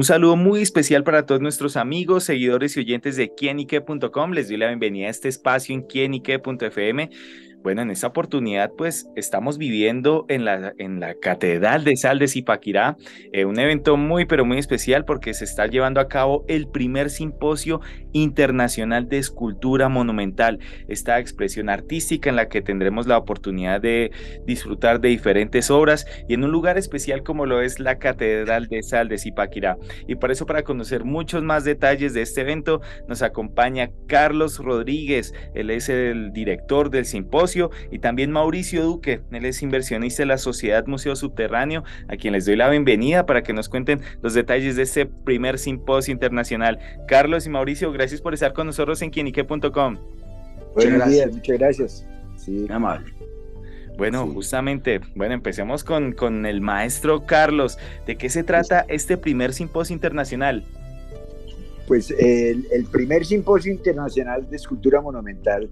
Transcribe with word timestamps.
Un 0.00 0.04
saludo 0.04 0.34
muy 0.34 0.62
especial 0.62 1.04
para 1.04 1.26
todos 1.26 1.42
nuestros 1.42 1.76
amigos, 1.76 2.24
seguidores 2.24 2.74
y 2.74 2.80
oyentes 2.80 3.16
de 3.16 3.34
quienique.com. 3.34 4.32
Les 4.32 4.48
doy 4.48 4.56
la 4.56 4.68
bienvenida 4.68 5.08
a 5.08 5.10
este 5.10 5.28
espacio 5.28 5.74
en 5.74 5.82
quienique.fm 5.82 7.10
bueno, 7.62 7.82
en 7.82 7.90
esta 7.90 8.06
oportunidad 8.06 8.72
pues 8.76 9.08
estamos 9.16 9.58
viviendo 9.58 10.24
en 10.28 10.44
la, 10.44 10.72
en 10.78 10.98
la 10.98 11.14
Catedral 11.14 11.84
de 11.84 11.96
Sal 11.96 12.18
de 12.18 12.28
Zipaquirá, 12.28 12.96
eh, 13.32 13.44
un 13.44 13.58
evento 13.58 13.96
muy 13.96 14.24
pero 14.24 14.44
muy 14.44 14.58
especial 14.58 15.04
porque 15.04 15.34
se 15.34 15.44
está 15.44 15.66
llevando 15.66 16.00
a 16.00 16.08
cabo 16.08 16.44
el 16.48 16.68
primer 16.68 17.10
simposio 17.10 17.80
internacional 18.12 19.08
de 19.08 19.18
escultura 19.18 19.88
monumental, 19.88 20.58
esta 20.88 21.18
expresión 21.18 21.68
artística 21.68 22.30
en 22.30 22.36
la 22.36 22.48
que 22.48 22.62
tendremos 22.62 23.06
la 23.06 23.18
oportunidad 23.18 23.80
de 23.80 24.10
disfrutar 24.46 25.00
de 25.00 25.08
diferentes 25.10 25.70
obras 25.70 26.06
y 26.28 26.34
en 26.34 26.44
un 26.44 26.50
lugar 26.50 26.78
especial 26.78 27.22
como 27.22 27.44
lo 27.44 27.60
es 27.60 27.78
la 27.78 27.98
Catedral 27.98 28.68
de 28.68 28.82
Sal 28.82 29.08
de 29.08 29.18
Zipaquirá. 29.18 29.76
Y 30.06 30.14
por 30.14 30.30
eso 30.30 30.46
para 30.46 30.62
conocer 30.62 31.04
muchos 31.04 31.42
más 31.42 31.64
detalles 31.64 32.14
de 32.14 32.22
este 32.22 32.40
evento 32.40 32.80
nos 33.06 33.22
acompaña 33.22 33.90
Carlos 34.06 34.58
Rodríguez, 34.58 35.34
él 35.54 35.70
es 35.70 35.88
el 35.88 36.32
director 36.32 36.90
del 36.90 37.04
simposio 37.04 37.49
y 37.90 37.98
también 37.98 38.30
Mauricio 38.30 38.84
Duque, 38.84 39.20
él 39.30 39.44
es 39.44 39.62
inversionista 39.62 40.22
de 40.22 40.26
la 40.26 40.38
Sociedad 40.38 40.86
Museo 40.86 41.16
Subterráneo, 41.16 41.84
a 42.08 42.16
quien 42.16 42.32
les 42.32 42.46
doy 42.46 42.56
la 42.56 42.68
bienvenida 42.68 43.26
para 43.26 43.42
que 43.42 43.52
nos 43.52 43.68
cuenten 43.68 44.00
los 44.22 44.34
detalles 44.34 44.76
de 44.76 44.82
este 44.82 45.06
primer 45.06 45.58
simposio 45.58 46.12
internacional. 46.12 46.78
Carlos 47.08 47.46
y 47.46 47.50
Mauricio, 47.50 47.92
gracias 47.92 48.20
por 48.20 48.34
estar 48.34 48.52
con 48.52 48.66
nosotros 48.66 49.02
en 49.02 49.10
quienique.com. 49.10 49.98
Buenos 50.74 51.08
días, 51.08 51.32
muchas 51.32 51.58
gracias. 51.58 52.06
Sí. 52.36 52.66
Amable. 52.70 53.12
Bueno, 53.96 54.26
justamente, 54.28 55.00
bueno, 55.14 55.34
empecemos 55.34 55.84
con, 55.84 56.12
con 56.12 56.46
el 56.46 56.60
maestro 56.60 57.26
Carlos. 57.26 57.76
¿De 58.06 58.16
qué 58.16 58.30
se 58.30 58.42
trata 58.44 58.86
este 58.88 59.16
primer 59.16 59.52
simposio 59.52 59.94
internacional? 59.94 60.64
Pues 61.86 62.10
el, 62.12 62.66
el, 62.72 62.84
primer 62.86 63.26
simposio 63.26 63.72
internacional 63.72 64.48
de 64.48 64.56
escultura 64.56 65.00
monumental 65.00 65.68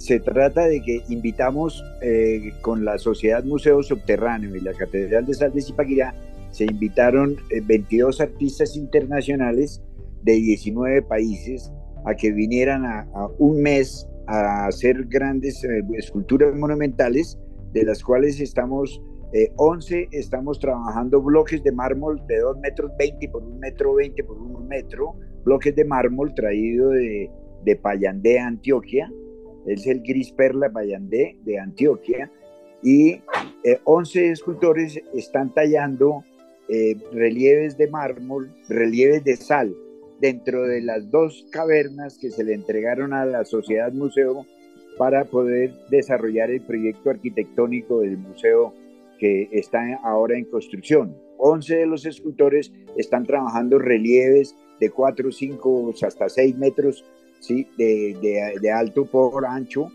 se 0.00 0.18
trata 0.18 0.66
de 0.66 0.80
que 0.80 1.02
invitamos 1.10 1.84
eh, 2.00 2.54
con 2.62 2.86
la 2.86 2.96
Sociedad 2.96 3.44
Museo 3.44 3.82
Subterráneo 3.82 4.56
y 4.56 4.60
la 4.60 4.72
Catedral 4.72 5.26
de 5.26 5.34
Sal 5.34 5.52
de 5.52 5.60
Zipaquirá, 5.60 6.14
se 6.52 6.64
invitaron 6.64 7.36
22 7.66 8.18
eh, 8.18 8.22
artistas 8.22 8.76
internacionales 8.76 9.82
de 10.22 10.32
19 10.32 11.02
países 11.02 11.70
a 12.06 12.14
que 12.14 12.32
vinieran 12.32 12.86
a, 12.86 13.06
un 13.38 13.60
mes 13.60 14.08
a 14.26 14.68
hacer 14.68 15.04
grandes 15.04 15.62
eh, 15.64 15.82
esculturas 15.98 16.56
monumentales, 16.56 17.38
de 17.74 17.84
las 17.84 18.02
cuales 18.02 18.40
estamos 18.40 19.02
11 19.56 20.08
estamos 20.10 20.58
trabajando 20.58 21.22
bloques 21.22 21.62
de 21.62 21.70
mármol 21.70 22.20
de 22.26 22.38
2 22.38 22.58
metros 22.58 22.90
20 22.98 23.28
por 23.28 23.44
1 23.44 23.58
metro 23.58 23.94
20 23.94 24.24
por 24.24 24.38
1 24.38 24.60
metro, 24.60 25.14
bloques 25.44 25.76
de 25.76 25.84
mármol 25.84 26.34
traído 26.34 26.88
de, 26.88 27.30
de 27.64 27.76
Payandé, 27.76 28.40
Antioquia, 28.40 29.08
es 29.66 29.86
el 29.86 30.02
Gris 30.02 30.32
Perla 30.32 30.68
Bayandé 30.68 31.36
de 31.44 31.58
Antioquia, 31.58 32.30
y 32.82 33.20
11 33.84 34.20
eh, 34.20 34.30
escultores 34.30 35.00
están 35.14 35.52
tallando 35.52 36.24
eh, 36.68 36.96
relieves 37.12 37.76
de 37.76 37.88
mármol, 37.88 38.50
relieves 38.68 39.24
de 39.24 39.36
sal, 39.36 39.74
dentro 40.20 40.66
de 40.66 40.82
las 40.82 41.10
dos 41.10 41.46
cavernas 41.50 42.18
que 42.18 42.30
se 42.30 42.44
le 42.44 42.54
entregaron 42.54 43.12
a 43.12 43.24
la 43.24 43.44
Sociedad 43.44 43.92
Museo 43.92 44.46
para 44.98 45.24
poder 45.24 45.72
desarrollar 45.90 46.50
el 46.50 46.60
proyecto 46.60 47.10
arquitectónico 47.10 48.00
del 48.00 48.18
museo 48.18 48.74
que 49.18 49.48
está 49.52 49.98
ahora 50.04 50.36
en 50.36 50.44
construcción. 50.44 51.16
11 51.38 51.76
de 51.76 51.86
los 51.86 52.04
escultores 52.04 52.72
están 52.96 53.24
trabajando 53.24 53.78
relieves 53.78 54.54
de 54.78 54.90
4, 54.90 55.32
5 55.32 55.94
hasta 56.02 56.28
6 56.28 56.56
metros 56.58 57.04
¿sí? 57.40 57.66
de, 57.76 58.16
de, 58.60 58.70
alto 58.70 59.04
por 59.04 59.44
ancho, 59.44 59.88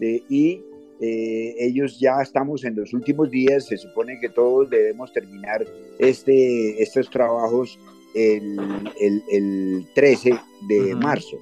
y 0.00 0.62
eh, 1.00 1.54
ellos 1.58 1.98
ya 1.98 2.20
estamos 2.22 2.64
en 2.64 2.76
los 2.76 2.92
últimos 2.92 3.30
días, 3.30 3.66
se 3.66 3.76
supone 3.76 4.20
que 4.20 4.28
todos 4.28 4.68
debemos 4.70 5.12
terminar 5.12 5.66
este, 5.98 6.82
estos 6.82 7.10
trabajos 7.10 7.78
el, 8.14 8.58
el, 9.00 9.86
13 9.94 10.38
de 10.68 10.94
marzo. 10.96 11.38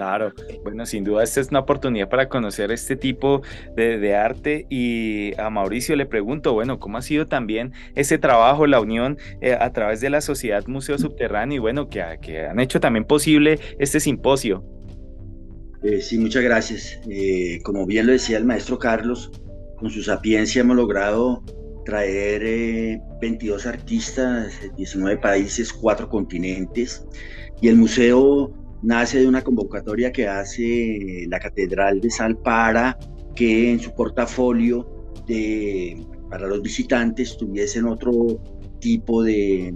Claro, 0.00 0.32
bueno, 0.62 0.86
sin 0.86 1.04
duda 1.04 1.22
esta 1.22 1.42
es 1.42 1.48
una 1.50 1.60
oportunidad 1.60 2.08
para 2.08 2.30
conocer 2.30 2.72
este 2.72 2.96
tipo 2.96 3.42
de, 3.76 4.14
arte 4.16 4.64
y 4.70 5.38
a 5.38 5.50
Mauricio 5.50 5.94
le 5.94 6.06
pregunto, 6.06 6.54
bueno, 6.54 6.80
¿cómo 6.80 6.96
ha 6.96 7.02
sido 7.02 7.26
también 7.26 7.74
ese 7.94 8.16
trabajo, 8.16 8.66
la 8.66 8.80
unión 8.80 9.18
eh, 9.42 9.52
a 9.60 9.74
través 9.74 10.00
de 10.00 10.08
la 10.08 10.22
Sociedad 10.22 10.66
Museo 10.68 10.96
Subterráneo 10.96 11.56
y 11.56 11.58
bueno, 11.58 11.90
que, 11.90 12.02
que 12.22 12.46
han 12.46 12.60
hecho 12.60 12.80
también 12.80 13.04
posible 13.04 13.58
este 13.78 14.00
simposio? 14.00 14.64
Eh, 15.82 16.00
sí, 16.00 16.16
muchas 16.16 16.44
gracias. 16.44 16.98
Eh, 17.06 17.60
como 17.62 17.84
bien 17.84 18.06
lo 18.06 18.12
decía 18.12 18.38
el 18.38 18.46
maestro 18.46 18.78
Carlos, 18.78 19.30
con 19.76 19.90
su 19.90 20.02
sapiencia 20.02 20.62
hemos 20.62 20.78
logrado 20.78 21.44
traer 21.84 22.98
22 23.20 23.66
artistas, 23.66 24.54
19 24.78 25.18
países, 25.18 25.70
4 25.74 26.08
continentes 26.08 27.04
y 27.60 27.68
el 27.68 27.76
museo 27.76 28.54
nace 28.82 29.20
de 29.20 29.28
una 29.28 29.42
convocatoria 29.42 30.12
que 30.12 30.28
hace 30.28 31.26
la 31.28 31.38
Catedral 31.38 32.00
de 32.00 32.10
Sal 32.10 32.36
para 32.38 32.98
que 33.34 33.70
en 33.70 33.80
su 33.80 33.94
portafolio 33.94 34.88
de, 35.26 36.04
para 36.28 36.46
los 36.46 36.62
visitantes 36.62 37.36
tuviesen 37.36 37.86
otro 37.86 38.40
tipo 38.80 39.22
de, 39.22 39.74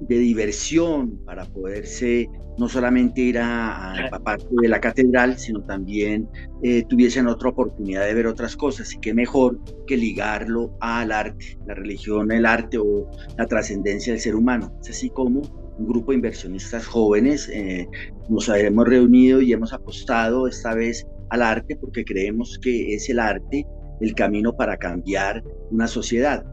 de 0.00 0.18
diversión 0.18 1.18
para 1.24 1.44
poderse 1.44 2.28
no 2.58 2.68
solamente 2.68 3.20
ir 3.20 3.38
a, 3.38 3.92
a 4.08 4.18
parte 4.18 4.48
de 4.50 4.68
la 4.68 4.80
catedral, 4.80 5.38
sino 5.38 5.62
también 5.62 6.28
eh, 6.62 6.82
tuviesen 6.88 7.28
otra 7.28 7.50
oportunidad 7.50 8.04
de 8.04 8.14
ver 8.14 8.26
otras 8.26 8.56
cosas. 8.56 8.92
Y 8.92 8.98
qué 8.98 9.14
mejor 9.14 9.60
que 9.86 9.96
ligarlo 9.96 10.76
al 10.80 11.12
arte, 11.12 11.56
la 11.66 11.74
religión, 11.74 12.32
el 12.32 12.46
arte 12.46 12.78
o 12.78 13.08
la 13.36 13.46
trascendencia 13.46 14.12
del 14.12 14.20
ser 14.20 14.34
humano. 14.34 14.76
Es 14.82 14.90
así 14.90 15.08
como 15.08 15.42
un 15.78 15.86
grupo 15.86 16.10
de 16.10 16.16
inversionistas 16.16 16.86
jóvenes, 16.86 17.48
eh, 17.48 17.86
nos 18.28 18.48
hemos 18.48 18.86
reunido 18.86 19.40
y 19.40 19.52
hemos 19.52 19.72
apostado 19.72 20.48
esta 20.48 20.74
vez 20.74 21.06
al 21.30 21.42
arte 21.42 21.76
porque 21.76 22.04
creemos 22.04 22.58
que 22.62 22.94
es 22.94 23.08
el 23.08 23.20
arte 23.20 23.66
el 24.00 24.14
camino 24.14 24.54
para 24.56 24.76
cambiar 24.76 25.42
una 25.70 25.88
sociedad. 25.88 26.44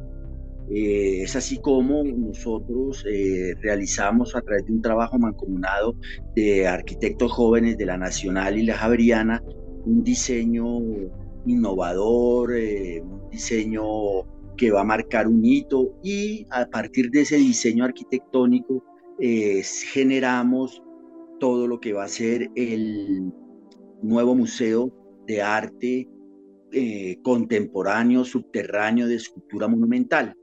Eh, 0.72 1.22
es 1.22 1.36
así 1.36 1.60
como 1.60 2.04
nosotros 2.04 3.06
eh, 3.12 3.54
realizamos 3.62 4.36
a 4.36 4.42
través 4.42 4.66
de 4.66 4.74
un 4.74 4.82
trabajo 4.82 5.20
mancomunado 5.20 5.96
de 6.36 6.68
arquitectos 6.68 7.32
jóvenes 7.32 7.78
de 7.78 7.86
la 7.86 7.98
Nacional 7.98 8.58
y 8.58 8.64
la 8.64 8.76
Javeriana 8.76 9.44
un 9.86 10.04
diseño 10.04 10.80
innovador, 11.46 12.50
un 12.50 13.30
diseño 13.30 13.84
que 14.58 14.72
va 14.72 14.82
a 14.82 14.86
marcar 14.86 15.28
un 15.28 15.46
hito 15.46 15.94
y 16.02 16.48
a 16.50 16.66
partir 16.66 17.12
de 17.12 17.22
ese 17.22 17.38
diseño 17.38 17.86
arquitectónico 17.86 18.84
generamos 19.20 20.82
todo 21.40 21.68
lo 21.68 21.80
que 21.80 21.94
va 21.94 22.06
a 22.06 22.10
ser 22.10 22.50
el 22.56 23.32
nuevo 24.02 24.36
museo 24.36 24.92
de 25.28 25.42
arte 25.42 26.08
eh, 26.72 27.18
contemporáneo, 27.24 28.26
subterráneo 28.26 29.08
de 29.08 29.16
escultura 29.16 29.68
monumental. 29.68 30.36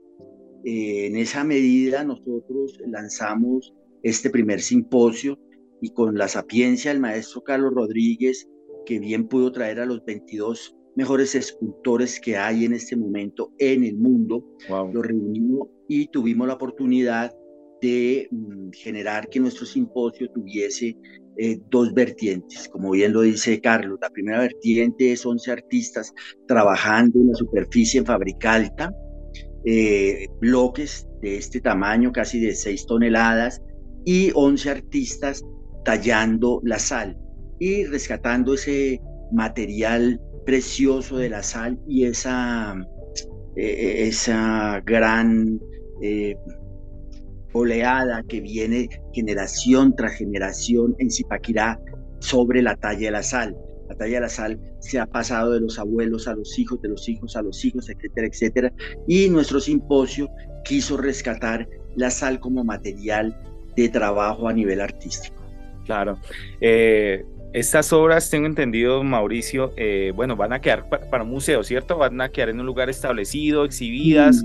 Eh, 0.65 1.07
en 1.07 1.17
esa 1.17 1.43
medida 1.43 2.03
nosotros 2.03 2.79
lanzamos 2.87 3.73
este 4.01 4.29
primer 4.29 4.61
simposio 4.61 5.37
y 5.81 5.89
con 5.91 6.17
la 6.17 6.27
sapiencia 6.27 6.91
del 6.91 7.01
maestro 7.01 7.43
Carlos 7.43 7.73
Rodríguez, 7.73 8.49
que 8.85 8.99
bien 8.99 9.27
pudo 9.27 9.51
traer 9.51 9.79
a 9.79 9.85
los 9.85 10.03
22 10.05 10.75
mejores 10.95 11.35
escultores 11.35 12.19
que 12.19 12.37
hay 12.37 12.65
en 12.65 12.73
este 12.73 12.95
momento 12.95 13.51
en 13.57 13.83
el 13.83 13.97
mundo, 13.97 14.45
lo 14.69 15.01
reunimos 15.01 15.67
y 15.87 16.07
tuvimos 16.07 16.47
la 16.47 16.53
oportunidad 16.53 17.33
de 17.83 18.29
mm, 18.31 18.69
generar 18.71 19.27
que 19.27 19.39
nuestro 19.39 19.65
simposio 19.65 20.31
tuviese 20.31 20.95
eh, 21.37 21.59
dos 21.69 21.93
vertientes, 21.93 22.69
como 22.69 22.91
bien 22.91 23.11
lo 23.11 23.21
dice 23.21 23.59
Carlos. 23.59 23.99
La 24.01 24.09
primera 24.09 24.39
vertiente 24.39 25.11
es 25.11 25.25
11 25.25 25.51
artistas 25.51 26.13
trabajando 26.47 27.19
en 27.19 27.27
la 27.27 27.35
superficie 27.35 27.99
en 27.99 28.05
fábrica 28.05 28.53
alta, 28.53 28.91
eh, 29.65 30.27
bloques 30.39 31.05
de 31.21 31.37
este 31.37 31.59
tamaño, 31.59 32.11
casi 32.11 32.39
de 32.39 32.55
6 32.55 32.85
toneladas, 32.85 33.61
y 34.05 34.31
11 34.33 34.69
artistas 34.69 35.43
tallando 35.83 36.61
la 36.63 36.79
sal 36.79 37.17
y 37.59 37.85
rescatando 37.85 38.53
ese 38.53 39.01
material 39.31 40.21
precioso 40.45 41.17
de 41.17 41.29
la 41.29 41.43
sal 41.43 41.79
y 41.87 42.05
esa, 42.05 42.75
eh, 43.55 44.07
esa 44.07 44.81
gran 44.85 45.59
oleada 47.53 48.23
que 48.23 48.41
viene 48.41 48.89
generación 49.13 49.95
tras 49.95 50.13
generación 50.13 50.95
en 50.99 51.09
Zipaquirá 51.09 51.79
sobre 52.19 52.61
la 52.61 52.75
talla 52.75 53.07
de 53.07 53.11
la 53.11 53.23
sal. 53.23 53.55
La 53.89 53.95
talla 53.95 54.15
de 54.15 54.21
la 54.21 54.29
sal 54.29 54.59
se 54.79 54.99
ha 54.99 55.05
pasado 55.05 55.53
de 55.53 55.61
los 55.61 55.77
abuelos 55.77 56.27
a 56.27 56.35
los 56.35 56.57
hijos, 56.57 56.81
de 56.81 56.89
los 56.89 57.07
hijos 57.07 57.35
a 57.35 57.41
los 57.41 57.63
hijos, 57.63 57.89
etcétera, 57.89 58.27
etcétera. 58.27 58.73
Y 59.07 59.29
nuestro 59.29 59.59
simposio 59.59 60.29
quiso 60.63 60.97
rescatar 60.97 61.67
la 61.95 62.09
sal 62.09 62.39
como 62.39 62.63
material 62.63 63.37
de 63.75 63.89
trabajo 63.89 64.47
a 64.47 64.53
nivel 64.53 64.81
artístico. 64.81 65.35
Claro. 65.85 66.17
Eh, 66.61 67.23
estas 67.53 67.93
obras, 67.93 68.29
tengo 68.31 68.47
entendido, 68.47 69.03
Mauricio, 69.03 69.73
eh, 69.77 70.11
bueno, 70.15 70.35
van 70.35 70.53
a 70.53 70.61
quedar 70.61 70.89
para, 70.89 71.23
un 71.23 71.29
museo, 71.29 71.63
¿cierto? 71.63 71.97
Van 71.97 72.19
a 72.19 72.29
quedar 72.29 72.49
en 72.49 72.59
un 72.59 72.65
lugar 72.65 72.89
establecido, 72.89 73.63
exhibidas. 73.63 74.43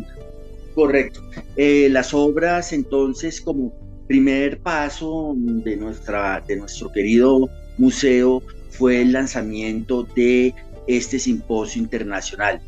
Correcto. 0.79 1.21
Eh, 1.57 1.89
las 1.91 2.15
obras, 2.15 2.73
entonces, 2.73 3.41
como 3.41 3.73
primer 4.07 4.61
paso 4.61 5.35
de, 5.37 5.77
nuestra, 5.77 6.41
de 6.47 6.55
nuestro 6.55 6.93
querido 6.93 7.49
museo, 7.79 8.45
fue 8.71 9.03
el 9.03 9.13
lanzamiento 9.13 10.05
de 10.15 10.55
este 10.87 11.19
simposio 11.19 11.83
internacional. 11.83 12.61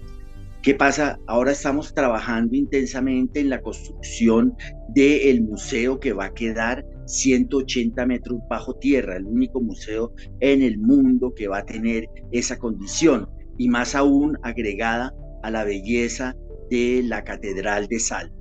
¿Qué 0.61 0.75
pasa? 0.75 1.21
Ahora 1.29 1.53
estamos 1.53 1.95
trabajando 1.95 2.57
intensamente 2.57 3.39
en 3.39 3.49
la 3.49 3.63
construcción 3.63 4.57
del 4.89 5.43
museo 5.43 6.01
que 6.01 6.13
va 6.13 6.25
a 6.25 6.35
quedar 6.35 6.85
180 7.07 8.07
metros 8.07 8.41
bajo 8.51 8.75
tierra, 8.75 9.19
el 9.19 9.27
único 9.27 9.61
museo 9.61 10.13
en 10.41 10.63
el 10.63 10.79
mundo 10.79 11.33
que 11.33 11.47
va 11.47 11.59
a 11.59 11.65
tener 11.65 12.09
esa 12.33 12.59
condición 12.59 13.29
y 13.57 13.69
más 13.69 13.95
aún 13.95 14.37
agregada 14.43 15.15
a 15.45 15.51
la 15.53 15.63
belleza 15.63 16.35
de 16.71 17.03
la 17.05 17.25
Catedral 17.25 17.87
de 17.89 17.99
Sal. 17.99 18.33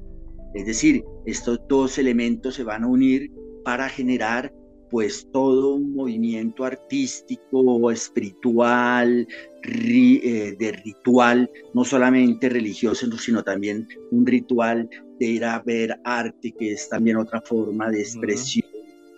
Es 0.53 0.65
decir, 0.65 1.03
estos 1.25 1.59
dos 1.67 1.97
elementos 1.97 2.55
se 2.55 2.63
van 2.63 2.83
a 2.83 2.87
unir 2.87 3.31
para 3.63 3.89
generar 3.89 4.53
pues 4.89 5.27
todo 5.31 5.75
un 5.75 5.93
movimiento 5.93 6.65
artístico, 6.65 7.91
espiritual, 7.91 9.27
eh, 9.63 10.55
de 10.57 10.71
ritual, 10.83 11.49
no 11.73 11.83
solamente 11.83 12.49
religioso, 12.49 13.05
sino 13.17 13.43
también 13.43 13.87
un 14.11 14.25
ritual 14.25 14.89
de 15.19 15.25
ir 15.25 15.45
a 15.45 15.61
ver 15.61 15.99
arte, 16.03 16.53
que 16.57 16.71
es 16.71 16.89
también 16.89 17.17
otra 17.17 17.41
forma 17.41 17.89
de 17.91 18.01
expresión 18.01 18.67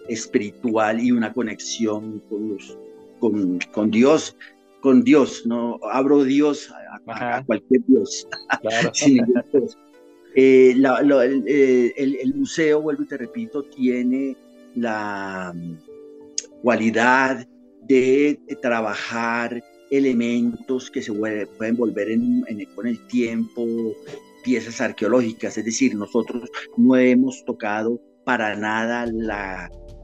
espiritual 0.09 0.99
y 0.99 1.11
una 1.11 1.31
conexión 1.31 2.21
con, 2.27 2.57
con, 3.19 3.59
con, 3.71 3.91
Dios. 3.91 4.35
Con 4.81 5.03
Dios, 5.03 5.45
no 5.45 5.79
abro 5.91 6.23
Dios 6.23 6.69
a, 7.07 7.43
cualquier 7.45 7.81
Dios. 7.87 8.27
Eh, 10.33 10.73
eh, 10.77 11.93
el, 11.97 12.15
el 12.15 12.35
museo, 12.35 12.81
vuelvo 12.81 13.03
y 13.03 13.05
te 13.05 13.17
repito, 13.17 13.63
tiene 13.63 14.37
la 14.75 15.53
mm, 15.53 15.75
cualidad 16.61 17.45
de 17.81 18.39
trabajar 18.61 19.61
elementos 19.89 20.89
que 20.89 21.01
se 21.01 21.11
pueden 21.11 21.75
volver 21.75 22.11
en, 22.11 22.45
con 22.73 22.87
el 22.87 23.05
tiempo 23.07 23.65
piezas 24.43 24.79
arqueológicas, 24.81 25.57
es 25.57 25.65
decir, 25.65 25.95
nosotros 25.95 26.49
no 26.77 26.95
hemos 26.95 27.43
tocado 27.45 28.01
para 28.25 28.55
nada 28.55 29.05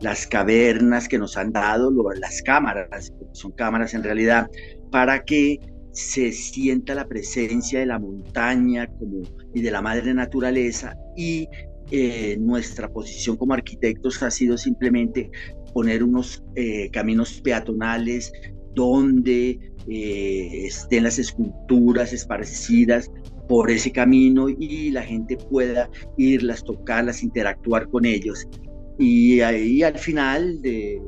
las 0.01 0.27
cavernas 0.27 1.07
que 1.07 1.17
nos 1.17 1.37
han 1.37 1.51
dado, 1.51 1.91
las 2.19 2.41
cámaras, 2.41 3.13
son 3.31 3.51
cámaras 3.51 3.93
en 3.93 4.03
realidad, 4.03 4.49
para 4.91 5.23
que 5.23 5.59
se 5.91 6.31
sienta 6.31 6.93
la 6.93 7.07
presencia 7.07 7.79
de 7.79 7.87
la 7.87 7.97
montaña 7.97 8.87
y 9.53 9.61
de 9.61 9.71
la 9.71 9.81
madre 9.81 10.13
naturaleza 10.13 10.95
y 11.15 11.47
eh, 11.89 12.37
nuestra 12.39 12.89
posición 12.89 13.37
como 13.37 13.53
arquitectos 13.53 14.21
ha 14.21 14.29
sido 14.29 14.57
simplemente 14.57 15.31
poner 15.73 16.03
unos 16.03 16.43
eh, 16.55 16.89
caminos 16.91 17.41
peatonales 17.41 18.31
donde 18.75 19.57
eh, 19.87 20.65
estén 20.65 21.05
las 21.05 21.17
esculturas 21.17 22.13
esparcidas 22.13 23.09
por 23.47 23.71
ese 23.71 23.91
camino 23.91 24.49
y 24.49 24.91
la 24.91 25.03
gente 25.03 25.37
pueda 25.37 25.89
irlas, 26.17 26.63
tocarlas, 26.63 27.23
interactuar 27.23 27.89
con 27.89 28.05
ellos. 28.05 28.47
Y 28.99 29.41
ahí 29.41 29.83
al 29.83 29.97
final 29.97 30.61
del 30.61 30.99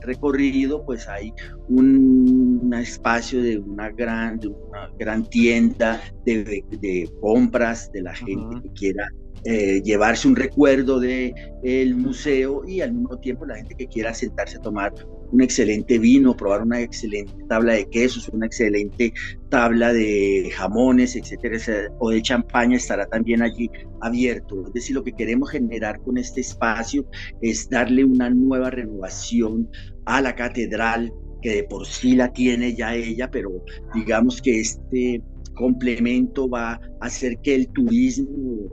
recorrido 0.00 0.84
pues 0.84 1.06
hay 1.08 1.32
un, 1.68 2.72
espacio 2.74 3.42
de 3.42 3.58
una 3.58 3.90
gran, 3.90 4.40
una 4.70 4.90
gran 4.98 5.24
tienda 5.28 6.02
de, 6.24 7.08
compras 7.20 7.90
de 7.92 8.02
la 8.02 8.14
gente 8.14 8.62
que 8.62 8.72
quiera 8.72 9.08
eh, 9.44 9.82
llevarse 9.82 10.26
un 10.26 10.36
recuerdo 10.36 11.00
del 11.00 11.34
el 11.62 11.94
museo 11.94 12.62
y 12.66 12.80
al 12.80 12.92
mismo 12.94 13.18
tiempo 13.18 13.44
la 13.44 13.56
gente 13.56 13.74
que 13.74 13.86
quiera 13.86 14.14
sentarse 14.14 14.56
a 14.56 14.62
tomar 14.62 14.92
un 15.32 15.42
excelente 15.42 15.98
vino, 15.98 16.36
probar 16.36 16.62
una 16.62 16.80
excelente 16.80 17.34
tabla 17.48 17.74
de 17.74 17.88
quesos, 17.90 18.28
una 18.28 18.46
excelente 18.46 19.12
tabla 19.50 19.92
de 19.92 20.50
jamones, 20.54 21.16
etcétera, 21.16 21.58
o 21.98 22.10
de 22.10 22.22
champaña 22.22 22.76
estará 22.76 23.06
también 23.06 23.42
allí 23.42 23.68
abierto. 24.00 24.64
Es 24.66 24.72
decir, 24.72 24.94
lo 24.94 25.04
que 25.04 25.12
queremos 25.12 25.50
generar 25.50 26.00
con 26.00 26.16
este 26.16 26.40
espacio 26.40 27.04
es 27.42 27.68
darle 27.68 28.04
una 28.04 28.30
nueva 28.30 28.70
renovación 28.70 29.68
a 30.06 30.20
la 30.20 30.34
catedral 30.34 31.12
que 31.42 31.56
de 31.56 31.64
por 31.64 31.86
sí 31.86 32.14
la 32.14 32.32
tiene 32.32 32.74
ya 32.74 32.94
ella, 32.94 33.30
pero 33.30 33.50
digamos 33.94 34.40
que 34.40 34.60
este 34.60 35.22
complemento 35.54 36.48
va 36.48 36.72
a 36.72 36.80
hacer 37.00 37.38
que 37.42 37.54
el 37.54 37.68
turismo 37.68 38.70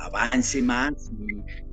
avance 0.00 0.62
más 0.62 1.10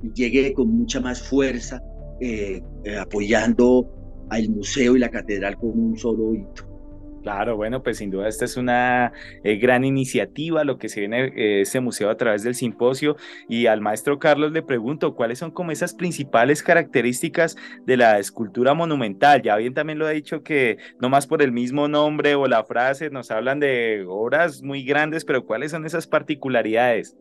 y, 0.02 0.12
llegue 0.14 0.52
con 0.52 0.68
mucha 0.68 1.00
más 1.00 1.22
fuerza, 1.22 1.80
eh, 2.20 2.62
eh, 2.84 2.96
apoyando 2.96 3.90
al 4.30 4.48
museo 4.48 4.96
y 4.96 4.98
la 4.98 5.10
catedral 5.10 5.56
con 5.56 5.70
un 5.78 5.96
solo 5.96 6.34
hito. 6.34 6.76
Claro, 7.22 7.56
bueno, 7.56 7.82
pues 7.82 7.98
sin 7.98 8.12
duda 8.12 8.28
esta 8.28 8.44
es 8.44 8.56
una 8.56 9.12
eh, 9.42 9.56
gran 9.56 9.82
iniciativa, 9.84 10.62
lo 10.62 10.78
que 10.78 10.88
se 10.88 11.00
viene 11.00 11.32
ese 11.60 11.80
museo 11.80 12.08
a 12.08 12.16
través 12.16 12.44
del 12.44 12.54
simposio. 12.54 13.16
Y 13.48 13.66
al 13.66 13.80
maestro 13.80 14.20
Carlos 14.20 14.52
le 14.52 14.62
pregunto, 14.62 15.16
¿cuáles 15.16 15.40
son 15.40 15.50
como 15.50 15.72
esas 15.72 15.92
principales 15.92 16.62
características 16.62 17.56
de 17.84 17.96
la 17.96 18.20
escultura 18.20 18.74
monumental? 18.74 19.42
Ya 19.42 19.56
bien 19.56 19.74
también 19.74 19.98
lo 19.98 20.06
ha 20.06 20.10
dicho 20.10 20.44
que 20.44 20.78
no 21.00 21.08
más 21.08 21.26
por 21.26 21.42
el 21.42 21.50
mismo 21.50 21.88
nombre 21.88 22.36
o 22.36 22.46
la 22.46 22.62
frase 22.62 23.10
nos 23.10 23.32
hablan 23.32 23.58
de 23.58 24.04
obras 24.06 24.62
muy 24.62 24.84
grandes, 24.84 25.24
pero 25.24 25.44
¿cuáles 25.44 25.72
son 25.72 25.84
esas 25.84 26.06
particularidades? 26.06 27.16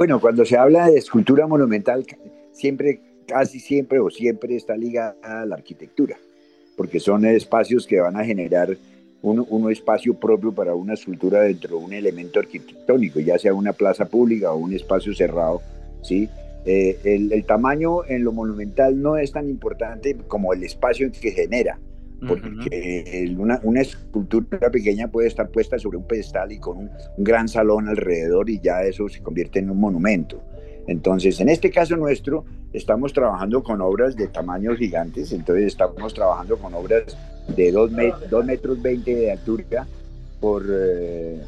Bueno, 0.00 0.18
cuando 0.18 0.46
se 0.46 0.56
habla 0.56 0.88
de 0.88 0.96
escultura 0.96 1.46
monumental, 1.46 2.06
siempre, 2.52 3.02
casi 3.26 3.60
siempre 3.60 3.98
o 3.98 4.08
siempre 4.08 4.56
está 4.56 4.74
ligada 4.74 5.14
a 5.22 5.44
la 5.44 5.56
arquitectura, 5.56 6.16
porque 6.74 6.98
son 6.98 7.26
espacios 7.26 7.86
que 7.86 8.00
van 8.00 8.16
a 8.16 8.24
generar 8.24 8.78
un, 9.20 9.70
espacio 9.70 10.14
propio 10.14 10.52
para 10.52 10.74
una 10.74 10.94
escultura 10.94 11.42
dentro 11.42 11.76
de 11.76 11.84
un 11.84 11.92
elemento 11.92 12.40
arquitectónico, 12.40 13.20
ya 13.20 13.38
sea 13.38 13.52
una 13.52 13.74
plaza 13.74 14.06
pública 14.06 14.50
o 14.52 14.56
un 14.56 14.72
espacio 14.72 15.14
cerrado, 15.14 15.60
¿sí? 16.00 16.30
Eh, 16.64 16.98
el, 17.04 17.30
el, 17.30 17.44
tamaño 17.44 18.06
en 18.06 18.24
lo 18.24 18.32
monumental 18.32 19.02
no 19.02 19.18
es 19.18 19.32
tan 19.32 19.50
importante 19.50 20.16
como 20.28 20.54
el 20.54 20.64
espacio 20.64 21.12
que 21.12 21.32
genera 21.32 21.78
porque 22.26 23.34
una, 23.38 23.60
una, 23.62 23.80
escultura 23.80 24.70
pequeña 24.70 25.08
puede 25.08 25.28
estar 25.28 25.48
puesta 25.48 25.78
sobre 25.78 25.96
un 25.96 26.04
pedestal 26.04 26.52
y 26.52 26.58
con 26.58 26.78
un, 26.78 26.90
gran 27.16 27.48
salón 27.48 27.88
alrededor 27.88 28.50
y 28.50 28.60
ya 28.60 28.82
eso 28.82 29.08
se 29.08 29.22
convierte 29.22 29.58
en 29.58 29.70
un 29.70 29.80
monumento. 29.80 30.42
Entonces, 30.86 31.40
en 31.40 31.48
este 31.48 31.70
caso 31.70 31.96
nuestro, 31.96 32.44
estamos 32.72 33.12
trabajando 33.12 33.62
con 33.62 33.80
obras 33.80 34.16
de 34.16 34.28
tamaños 34.28 34.78
gigantes, 34.78 35.32
entonces 35.32 35.66
estamos 35.66 36.12
trabajando 36.14 36.56
con 36.58 36.74
obras 36.74 37.16
de 37.56 37.72
2 37.72 37.92
metros 38.44 38.82
20 38.82 39.14
de 39.14 39.32
altura 39.32 39.86
por 40.40 40.64
eh, 40.68 41.40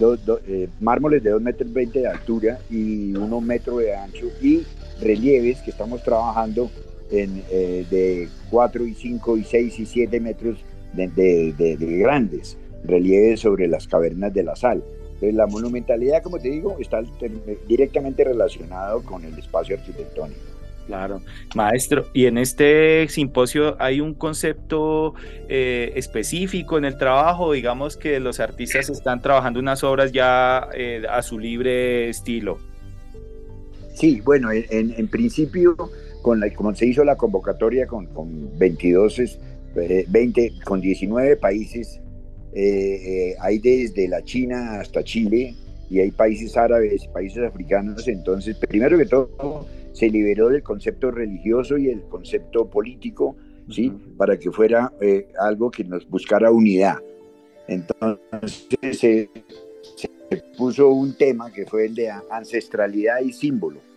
eh, 0.00 0.68
mármoles 0.80 1.22
de 1.22 1.30
2 1.30 1.42
metros 1.42 1.72
20 1.72 2.00
de 2.00 2.06
altura 2.06 2.58
y 2.70 3.14
1 3.14 3.40
metro 3.40 3.78
de 3.78 3.94
ancho 3.94 4.26
y 4.40 4.62
relieves 5.00 5.60
que 5.60 5.70
estamos 5.70 6.02
trabajando 6.02 6.70
en, 7.10 7.42
eh, 7.50 7.84
de 7.90 8.28
4 8.50 8.86
y 8.86 8.94
5 8.94 9.36
y 9.36 9.44
6 9.44 9.78
y 9.80 9.86
7 9.86 10.20
metros 10.20 10.58
de, 10.92 11.76
grandes 11.78 12.56
relieves 12.84 13.40
sobre 13.40 13.66
las 13.66 13.86
cavernas 13.86 14.32
de 14.34 14.42
la 14.42 14.56
sal. 14.56 14.82
Entonces, 15.14 15.34
la 15.34 15.46
monumentalidad, 15.46 16.22
como 16.22 16.38
te 16.38 16.48
digo, 16.48 16.76
está 16.78 17.02
directamente 17.66 18.24
relacionado 18.24 19.02
con 19.02 19.24
el 19.24 19.36
espacio 19.38 19.76
arquitectónico. 19.76 20.40
Claro, 20.86 21.20
maestro. 21.54 22.06
Y 22.14 22.24
en 22.26 22.38
este 22.38 23.06
simposio 23.08 23.76
hay 23.78 24.00
un 24.00 24.14
concepto 24.14 25.14
eh, 25.48 25.92
específico 25.96 26.78
en 26.78 26.86
el 26.86 26.96
trabajo, 26.96 27.52
digamos 27.52 27.98
que 27.98 28.18
los 28.20 28.40
artistas 28.40 28.88
están 28.88 29.20
trabajando 29.20 29.60
unas 29.60 29.84
obras 29.84 30.12
ya 30.12 30.68
eh, 30.72 31.02
a 31.10 31.20
su 31.20 31.38
libre 31.38 32.08
estilo. 32.08 32.58
Sí, 33.92 34.22
bueno, 34.22 34.50
en, 34.50 34.94
en 34.96 35.08
principio 35.08 35.76
con 36.28 36.40
la, 36.40 36.52
como 36.52 36.74
se 36.74 36.84
hizo 36.84 37.04
la 37.04 37.16
convocatoria 37.16 37.86
con, 37.86 38.04
con 38.08 38.58
22, 38.58 39.38
20, 40.08 40.44
eh, 40.44 40.52
con 40.62 40.78
19 40.78 41.38
países, 41.38 42.02
eh, 42.52 43.30
eh, 43.32 43.36
hay 43.40 43.58
desde 43.58 44.06
la 44.08 44.22
China 44.22 44.78
hasta 44.78 45.02
Chile 45.02 45.54
y 45.88 46.00
hay 46.00 46.10
países 46.10 46.54
árabes, 46.58 47.06
países 47.06 47.42
africanos, 47.42 48.06
entonces 48.08 48.58
primero 48.58 48.98
que 48.98 49.06
todo 49.06 49.66
se 49.94 50.10
liberó 50.10 50.50
del 50.50 50.62
concepto 50.62 51.10
religioso 51.10 51.78
y 51.78 51.88
el 51.88 52.02
concepto 52.02 52.68
político, 52.68 53.34
¿sí? 53.70 53.90
Para 54.18 54.38
que 54.38 54.50
fuera 54.50 54.92
algo 55.40 55.70
que 55.70 55.84
nos 55.84 56.06
buscara 56.10 56.50
unidad. 56.50 56.98
Entonces 57.68 58.98
se 58.98 59.30
puso 60.58 60.90
un 60.90 61.16
tema 61.16 61.50
que 61.50 61.64
fue 61.64 61.86
el 61.86 61.94
de 61.94 62.10
ancestralidad 62.30 63.20
y 63.22 63.32
símbolo. 63.32 63.87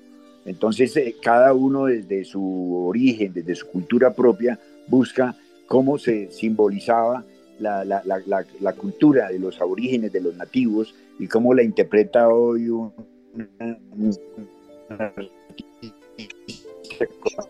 Entonces, 0.46 0.96
eh, 0.98 1.16
cada 1.22 1.54
uno 1.54 1.86
desde 1.86 2.24
su 2.24 2.86
origen, 2.88 3.34
desde 3.34 3.56
su 3.56 3.68
cultura 3.68 4.14
propia, 4.14 4.60
busca 4.88 5.36
cómo 5.68 5.98
se 5.98 6.32
simbolizaba 6.32 7.24
la, 7.60 7.86
la, 7.86 8.02
la, 8.04 8.46
la 8.60 8.74
cultura 8.74 9.30
de 9.30 9.40
los 9.40 9.62
aborígenes, 9.62 10.12
de 10.12 10.22
los 10.22 10.36
nativos, 10.36 10.96
y 11.20 11.28
cómo 11.28 11.54
la 11.54 11.62
interpreta 11.62 12.30
hoy 12.30 12.70
un, 12.70 12.92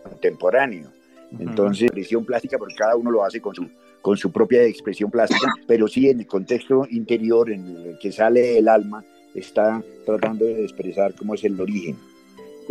contemporáneo. 0.04 0.90
Entonces, 1.38 1.84
expresión 1.84 2.24
plástica, 2.24 2.58
porque 2.58 2.74
cada 2.74 2.96
uno 2.96 3.10
lo 3.10 3.24
hace 3.24 3.40
con 3.40 3.54
su, 3.54 3.66
con 4.02 4.18
su 4.18 4.30
propia 4.30 4.62
expresión 4.64 5.10
plástica, 5.10 5.50
pero 5.66 5.88
sí 5.88 6.10
en 6.10 6.20
el 6.20 6.26
contexto 6.26 6.86
interior 6.90 7.50
en 7.50 7.66
el 7.66 7.98
que 7.98 8.12
sale 8.12 8.58
el 8.58 8.68
alma, 8.68 9.02
está 9.34 9.82
tratando 10.04 10.44
de 10.44 10.62
expresar 10.62 11.14
cómo 11.14 11.34
es 11.34 11.44
el 11.44 11.58
origen. 11.58 11.96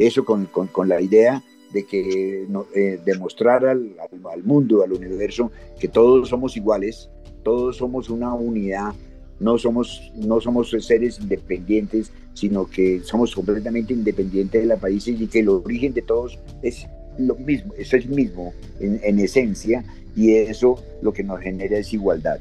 Eso 0.02 0.26
con, 0.26 0.48
con, 0.48 0.68
con 0.68 0.90
la 0.90 1.00
idea 1.00 1.44
de 1.74 1.86
que 1.86 2.48
eh, 2.76 3.00
demostrar 3.06 3.66
al, 3.66 3.96
al, 4.34 4.44
mundo, 4.44 4.84
al 4.84 4.94
universo, 4.94 5.52
que 5.80 5.88
todos 5.88 6.30
somos 6.30 6.58
iguales, 6.58 7.10
todos 7.44 7.78
somos 7.78 8.10
una 8.10 8.34
unidad, 8.34 8.94
no 9.40 9.60
somos, 9.60 10.12
no 10.16 10.42
somos 10.42 10.76
seres 10.80 11.20
independientes, 11.20 12.12
sino 12.34 12.68
que 12.68 13.02
somos 13.04 13.36
completamente 13.36 13.94
independientes 13.94 14.62
de 14.62 14.68
la 14.68 14.78
países 14.78 15.22
y 15.22 15.28
que 15.28 15.40
el 15.40 15.50
origen 15.50 15.94
de 15.94 16.02
todos 16.02 16.40
es 16.64 16.88
lo 17.20 17.36
mismo, 17.36 17.74
eso 17.78 17.96
es 17.96 18.08
mismo 18.08 18.54
en, 18.80 19.00
en 19.04 19.20
esencia 19.20 19.84
y 20.16 20.34
eso 20.34 20.84
lo 21.04 21.14
que 21.14 21.24
nos 21.24 21.40
genera 21.42 21.78
es 21.78 21.94
igualdad. 21.94 22.40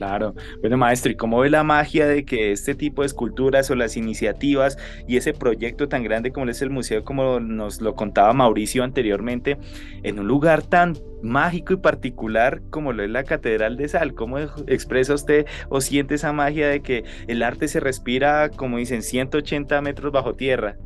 Claro. 0.00 0.34
Bueno, 0.62 0.78
maestro, 0.78 1.12
¿y 1.12 1.14
cómo 1.14 1.40
ve 1.40 1.50
la 1.50 1.62
magia 1.62 2.06
de 2.06 2.24
que 2.24 2.52
este 2.52 2.74
tipo 2.74 3.02
de 3.02 3.06
esculturas 3.06 3.70
o 3.70 3.74
las 3.74 3.98
iniciativas 3.98 4.78
y 5.06 5.18
ese 5.18 5.34
proyecto 5.34 5.90
tan 5.90 6.02
grande 6.02 6.32
como 6.32 6.48
es 6.48 6.62
el 6.62 6.70
museo, 6.70 7.04
como 7.04 7.38
nos 7.38 7.82
lo 7.82 7.94
contaba 7.94 8.32
Mauricio 8.32 8.82
anteriormente, 8.82 9.58
en 10.02 10.18
un 10.18 10.26
lugar 10.26 10.62
tan 10.62 10.96
mágico 11.22 11.74
y 11.74 11.76
particular 11.76 12.62
como 12.70 12.94
lo 12.94 13.02
es 13.02 13.10
la 13.10 13.24
Catedral 13.24 13.76
de 13.76 13.88
Sal? 13.88 14.14
¿Cómo 14.14 14.38
expresa 14.38 15.12
usted 15.12 15.44
o 15.68 15.82
siente 15.82 16.14
esa 16.14 16.32
magia 16.32 16.68
de 16.68 16.80
que 16.80 17.04
el 17.28 17.42
arte 17.42 17.68
se 17.68 17.78
respira, 17.78 18.48
como 18.48 18.78
dicen, 18.78 19.02
180 19.02 19.82
metros 19.82 20.12
bajo 20.12 20.34
tierra? 20.34 20.78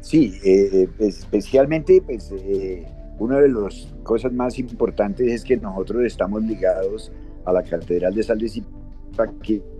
Sí, 0.00 0.38
eh, 0.44 0.88
especialmente, 1.00 2.00
pues, 2.06 2.32
eh, 2.38 2.86
una 3.18 3.40
de 3.40 3.48
las 3.48 3.92
cosas 4.04 4.32
más 4.32 4.60
importantes 4.60 5.26
es 5.26 5.42
que 5.42 5.56
nosotros 5.56 6.04
estamos 6.04 6.44
ligados 6.44 7.10
a 7.44 7.52
la 7.52 7.62
Catedral 7.62 8.14
de 8.14 8.22
Sal 8.22 8.38
de 8.38 8.48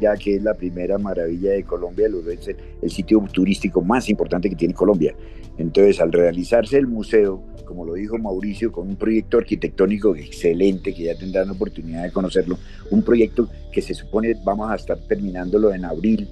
ya 0.01 0.15
que 0.17 0.37
es 0.37 0.43
la 0.43 0.55
primera 0.55 0.99
maravilla 0.99 1.53
de 1.53 1.65
Colombia, 1.65 2.07
es 2.31 2.57
el 2.83 2.91
sitio 2.91 3.25
turístico 3.33 3.81
más 3.81 4.09
importante 4.09 4.49
que 4.51 4.57
tiene 4.57 4.75
Colombia. 4.75 5.15
Entonces, 5.59 6.01
al 6.01 6.13
realizarse 6.13 6.77
el 6.79 6.87
museo, 6.87 7.43
como 7.67 7.85
lo 7.85 7.95
dijo 7.95 8.19
Mauricio, 8.19 8.73
con 8.73 8.89
un 8.89 8.97
proyecto 8.97 9.39
arquitectónico 9.39 10.15
excelente, 10.17 10.95
que 10.95 11.05
ya 11.05 11.15
tendrán 11.17 11.51
oportunidad 11.51 12.03
de 12.05 12.13
conocerlo, 12.13 12.59
un 12.91 13.03
proyecto 13.03 13.49
que 13.73 13.83
se 13.83 13.95
supone 13.95 14.35
vamos 14.45 14.71
a 14.71 14.77
estar 14.77 14.99
terminándolo 15.09 15.73
en 15.73 15.85
abril 15.85 16.29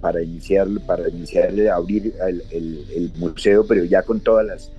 para 0.00 0.22
iniciar, 0.22 0.68
para 0.86 1.08
iniciar 1.08 1.52
abrir 1.68 2.14
el, 2.26 2.42
el, 2.94 3.12
museo, 3.16 3.66
pero 3.66 3.84
ya 3.84 4.02
con 4.02 4.20
todas 4.20 4.46
las 4.46 4.72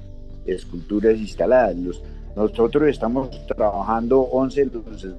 esculturas 0.45 1.17
instaladas. 1.17 1.75
Los, 1.75 2.03
nosotros 2.35 2.87
estamos 2.87 3.29
trabajando 3.47 4.21
11 4.21 4.65
los 4.65 5.15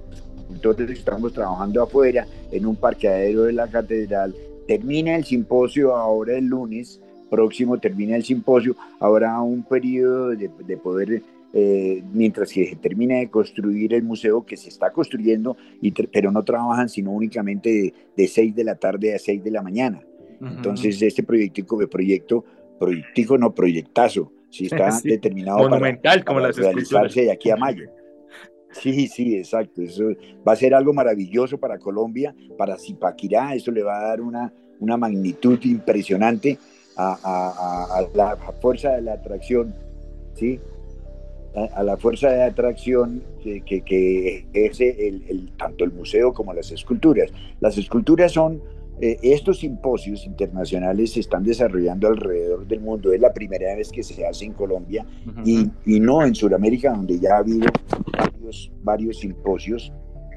entonces 0.50 0.90
estamos 0.90 1.32
trabajando 1.32 1.82
afuera 1.82 2.26
en 2.50 2.66
un 2.66 2.76
parqueadero 2.76 3.44
de 3.44 3.52
la 3.52 3.68
catedral. 3.68 4.34
Termina 4.66 5.16
el 5.16 5.24
simposio 5.24 5.94
ahora 5.94 6.36
el 6.36 6.46
lunes 6.46 7.00
próximo, 7.30 7.78
termina 7.78 8.16
el 8.16 8.24
simposio, 8.24 8.76
habrá 9.00 9.40
un 9.40 9.62
periodo 9.62 10.30
de, 10.30 10.50
de 10.66 10.76
poder 10.76 11.22
eh, 11.54 12.02
mientras 12.12 12.52
que 12.52 12.66
se 12.66 12.76
termina 12.76 13.16
de 13.16 13.30
construir 13.30 13.94
el 13.94 14.02
museo 14.02 14.44
que 14.44 14.56
se 14.56 14.68
está 14.68 14.92
construyendo, 14.92 15.56
y 15.80 15.92
pero 15.92 16.30
no 16.30 16.44
trabajan 16.44 16.90
sino 16.90 17.10
únicamente 17.10 17.70
de, 17.70 17.94
de 18.16 18.28
6 18.28 18.54
de 18.54 18.64
la 18.64 18.74
tarde 18.74 19.14
a 19.14 19.18
6 19.18 19.42
de 19.42 19.50
la 19.50 19.62
mañana. 19.62 20.02
Entonces, 20.40 21.00
este 21.02 21.22
proyectico 21.22 21.78
proyecto, 21.88 22.44
proyectico 22.78 23.38
no 23.38 23.54
proyectazo, 23.54 24.30
si 24.50 24.66
está 24.70 25.00
determinado 25.02 25.58
Monumental, 25.58 26.18
para, 26.18 26.24
como 26.24 26.40
las 26.40 26.56
realizarse 26.56 27.22
de 27.22 27.32
aquí 27.32 27.50
a 27.50 27.56
mayo. 27.56 27.90
Sí, 28.80 29.08
sí, 29.08 29.36
exacto. 29.36 29.82
Eso 29.82 30.04
va 30.46 30.52
a 30.52 30.56
ser 30.56 30.74
algo 30.74 30.92
maravilloso 30.92 31.58
para 31.58 31.78
Colombia, 31.78 32.34
para 32.56 32.76
Zipaquirá. 32.78 33.54
Eso 33.54 33.70
le 33.70 33.82
va 33.82 33.98
a 33.98 34.08
dar 34.08 34.20
una, 34.20 34.52
una 34.80 34.96
magnitud 34.96 35.58
impresionante 35.64 36.58
a, 36.96 38.06
la 38.14 38.36
fuerza 38.60 38.92
de 38.92 39.02
la 39.02 39.14
atracción, 39.14 39.74
¿sí? 40.34 40.58
A, 41.54 41.82
la 41.82 41.96
fuerza 41.96 42.28
de 42.30 42.42
atracción 42.42 43.22
que, 43.42 43.62
que, 43.62 44.46
es 44.52 44.80
el, 44.80 45.52
tanto 45.56 45.84
el 45.84 45.92
museo 45.92 46.32
como 46.32 46.52
las 46.52 46.70
esculturas. 46.70 47.30
Las 47.60 47.78
esculturas 47.78 48.32
son 48.32 48.60
eh, 49.00 49.16
estos 49.22 49.60
simposios 49.60 50.26
internacionales 50.26 51.12
se 51.12 51.20
están 51.20 51.44
desarrollando 51.44 52.08
alrededor 52.08 52.66
del 52.66 52.80
mundo. 52.80 53.12
Es 53.12 53.20
la 53.20 53.32
primera 53.32 53.74
vez 53.76 53.90
que 53.90 54.02
se 54.02 54.26
hace 54.26 54.44
en 54.44 54.52
Colombia 54.52 55.06
y, 55.44 55.68
y, 55.86 56.00
no 56.00 56.24
en 56.24 56.34
Sudamérica, 56.34 56.92
donde 56.92 57.18
ya 57.20 57.36
ha 57.36 57.38
habido 57.38 57.68
varios, 58.48 58.72
varios 58.82 59.18
simposios, 59.18 59.92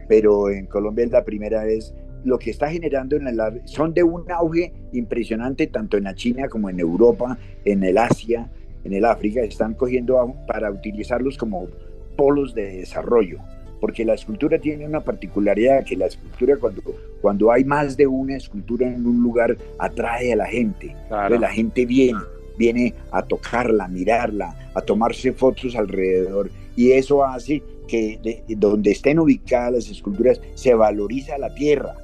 pero 0.08 0.50
en 0.50 0.66
Colombia 0.66 1.06
es 1.06 1.12
la 1.12 1.24
primera 1.24 1.64
vez. 1.64 1.94
Lo 2.24 2.38
que 2.38 2.52
está 2.52 2.70
generando 2.70 3.16
en 3.16 3.28
el, 3.28 3.40
son 3.66 3.94
de 3.94 4.04
un 4.04 4.30
auge 4.32 4.74
impresionante 4.94 5.68
tanto 5.68 5.98
en 5.98 6.04
la 6.04 6.14
China 6.14 6.48
como 6.50 6.70
en 6.70 6.80
Europa, 6.80 7.38
en 7.66 7.84
el 7.84 7.98
Asia, 7.98 8.52
en 8.84 8.94
el 8.94 9.06
África. 9.06 9.42
Están 9.42 9.74
cogiendo 9.74 10.36
para 10.48 10.70
utilizarlos 10.70 11.38
como 11.38 11.68
polos 12.16 12.54
de 12.54 12.78
desarrollo 12.78 13.40
porque 13.80 14.06
la 14.06 14.14
escultura 14.14 14.60
tiene 14.60 14.86
una 14.86 15.00
particularidad, 15.00 15.84
que 15.84 15.98
la 15.98 16.06
escultura 16.06 16.56
cuando, 16.58 16.84
cuando 17.20 17.52
hay 17.52 17.66
más 17.66 17.98
de 17.98 18.06
una 18.06 18.38
escultura 18.38 18.86
en 18.88 19.08
un 19.08 19.24
lugar 19.24 19.58
atrae 19.80 20.34
a 20.34 20.36
la 20.36 20.46
gente, 20.46 20.96
la 21.10 21.50
gente 21.50 21.88
viene, 21.88 22.20
viene 22.60 22.94
a 23.12 23.24
tocarla, 23.24 23.86
a 23.86 23.88
mirarla, 23.88 24.56
a 24.76 24.82
tomarse 24.82 25.34
fotos 25.34 25.76
alrededor 25.76 26.52
y 26.76 26.92
eso 26.92 27.26
hace 27.26 27.62
que 27.92 28.44
donde 28.48 28.92
estén 28.92 29.20
ubicadas 29.20 29.74
las 29.74 29.90
esculturas 29.90 30.40
se 30.56 30.74
valoriza 30.74 31.38
la 31.38 31.54
tierra 31.54 31.98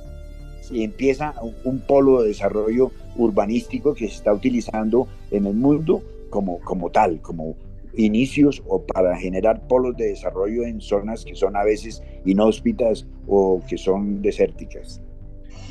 y 0.70 0.84
empieza 0.84 1.34
un, 1.42 1.56
un 1.64 1.80
polo 1.80 2.22
de 2.22 2.28
desarrollo 2.28 2.92
urbanístico 3.16 3.94
que 3.94 4.10
se 4.10 4.16
está 4.16 4.34
utilizando 4.34 5.08
en 5.32 5.46
el 5.46 5.54
mundo 5.54 6.04
como, 6.30 6.60
como 6.60 6.90
tal, 6.90 7.22
como 7.22 7.56
inicios 7.96 8.62
o 8.68 8.84
para 8.84 9.16
generar 9.18 9.66
polos 9.68 9.96
de 9.96 10.08
desarrollo 10.08 10.64
en 10.64 10.82
zonas 10.82 11.24
que 11.24 11.36
son 11.36 11.56
a 11.56 11.64
veces 11.64 12.04
inhóspitas 12.26 13.08
o 13.26 13.62
que 13.68 13.78
son 13.78 14.22
desérticas. 14.22 15.02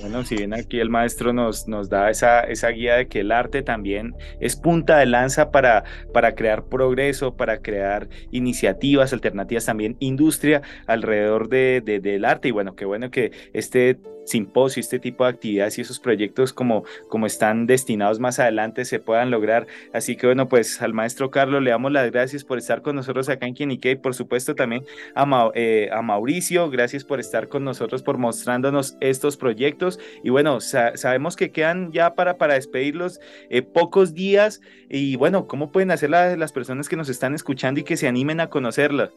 Bueno, 0.00 0.25
si 0.25 0.37
bien 0.37 0.52
aquí 0.52 0.78
el 0.78 0.90
maestro 0.90 1.33
nos, 1.33 1.66
nos 1.69 1.88
da 1.88 2.11
esa, 2.11 2.40
esa 2.40 2.69
guía 2.69 2.97
de 2.97 3.09
que 3.09 3.21
el 3.21 3.33
arte 3.33 3.62
también 3.62 4.14
es 4.40 4.55
punta 4.55 4.99
de 4.99 5.07
lanza 5.07 5.50
para, 5.50 5.85
para 6.12 6.35
crear 6.35 6.64
progreso, 6.64 7.35
para 7.35 7.59
crear 7.59 8.09
iniciativas 8.31 9.12
alternativas, 9.12 9.64
también 9.64 9.97
industria 9.99 10.62
alrededor 10.87 11.49
de, 11.49 11.81
del 11.81 12.25
arte. 12.25 12.49
Y 12.49 12.50
bueno, 12.50 12.76
qué 12.76 12.85
bueno 12.85 13.11
que 13.11 13.33
este 13.52 13.99
simposio, 14.26 14.80
este 14.80 14.99
tipo 14.99 15.25
de 15.25 15.30
actividades 15.30 15.78
y 15.78 15.80
esos 15.80 15.99
proyectos 15.99 16.52
como, 16.52 16.85
como 17.09 17.26
están 17.26 17.66
destinados 17.66 18.21
más 18.21 18.38
adelante 18.38 18.85
se 18.85 19.00
puedan 19.00 19.30
lograr. 19.30 19.66
Así 19.92 20.16
que 20.16 20.26
bueno, 20.26 20.49
pues 20.49 20.83
al 20.83 20.92
maestro 20.92 21.30
Carlos 21.30 21.62
le 21.62 21.71
damos 21.71 21.92
las 21.92 22.11
gracias 22.11 22.45
por 22.45 22.59
estar 22.59 22.83
con 22.83 22.97
nosotros 22.97 23.28
acá 23.28 23.47
en 23.47 23.54
Quienique 23.54 23.92
y 23.92 23.97
por 23.97 24.14
supuesto 24.14 24.54
también 24.54 24.85
a, 25.14 25.50
eh, 25.54 25.88
a 25.92 26.02
Mauricio, 26.02 26.71
gracias 26.71 27.04
por 27.04 27.21
estar 27.21 27.49
con 27.49 27.64
nosotros, 27.64 28.02
por 28.02 28.18
mostrándonos 28.18 28.97
estos 29.00 29.37
proyectos 29.37 29.99
y 30.23 30.30
bueno, 30.30 30.61
sabemos 30.61 31.37
que 31.37 31.50
quedan 31.50 31.92
ya 31.92 32.14
para, 32.14 32.37
para 32.37 32.54
despedirlos 32.54 33.21
eh, 33.50 33.62
pocos 33.62 34.14
días 34.14 34.61
y 34.88 35.16
bueno, 35.16 35.47
¿cómo 35.47 35.71
pueden 35.73 35.90
hacer 35.90 36.11
las 36.11 36.52
personas 36.52 36.88
que 36.88 36.97
nos 36.97 37.09
están 37.09 37.35
escuchando 37.35 37.80
y 37.80 37.85
que 37.85 37.97
se 37.97 38.09
animen 38.09 38.40
a 38.40 38.49
conocerla? 38.49 39.11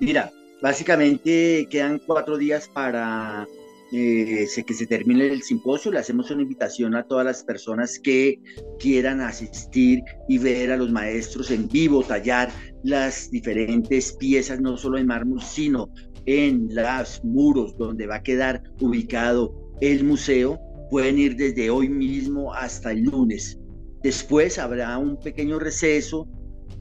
Mira, 0.00 0.30
básicamente 0.60 1.66
quedan 1.70 1.98
cuatro 1.98 2.36
días 2.36 2.68
para 2.68 3.46
eh, 3.90 4.46
que 4.66 4.74
se 4.74 4.86
termine 4.86 5.28
el 5.28 5.42
simposio, 5.42 5.90
le 5.90 5.98
hacemos 5.98 6.30
una 6.30 6.42
invitación 6.42 6.94
a 6.94 7.06
todas 7.06 7.24
las 7.24 7.42
personas 7.42 7.98
que 7.98 8.38
quieran 8.78 9.20
asistir 9.20 10.02
y 10.28 10.36
ver 10.38 10.72
a 10.72 10.76
los 10.76 10.90
maestros 10.90 11.50
en 11.50 11.68
vivo, 11.68 12.02
tallar 12.02 12.50
las 12.82 13.30
diferentes 13.30 14.12
piezas, 14.12 14.60
no 14.60 14.76
solo 14.76 14.98
en 14.98 15.06
mármol, 15.06 15.40
sino 15.42 15.90
en 16.26 16.68
los 16.74 17.24
muros 17.24 17.76
donde 17.78 18.06
va 18.06 18.16
a 18.16 18.22
quedar 18.22 18.62
ubicado 18.80 19.54
el 19.80 20.04
museo. 20.04 20.60
Pueden 20.90 21.18
ir 21.18 21.36
desde 21.36 21.70
hoy 21.70 21.88
mismo 21.88 22.52
hasta 22.52 22.92
el 22.92 23.04
lunes. 23.04 23.58
Después 24.02 24.58
habrá 24.58 24.98
un 24.98 25.18
pequeño 25.18 25.58
receso 25.58 26.28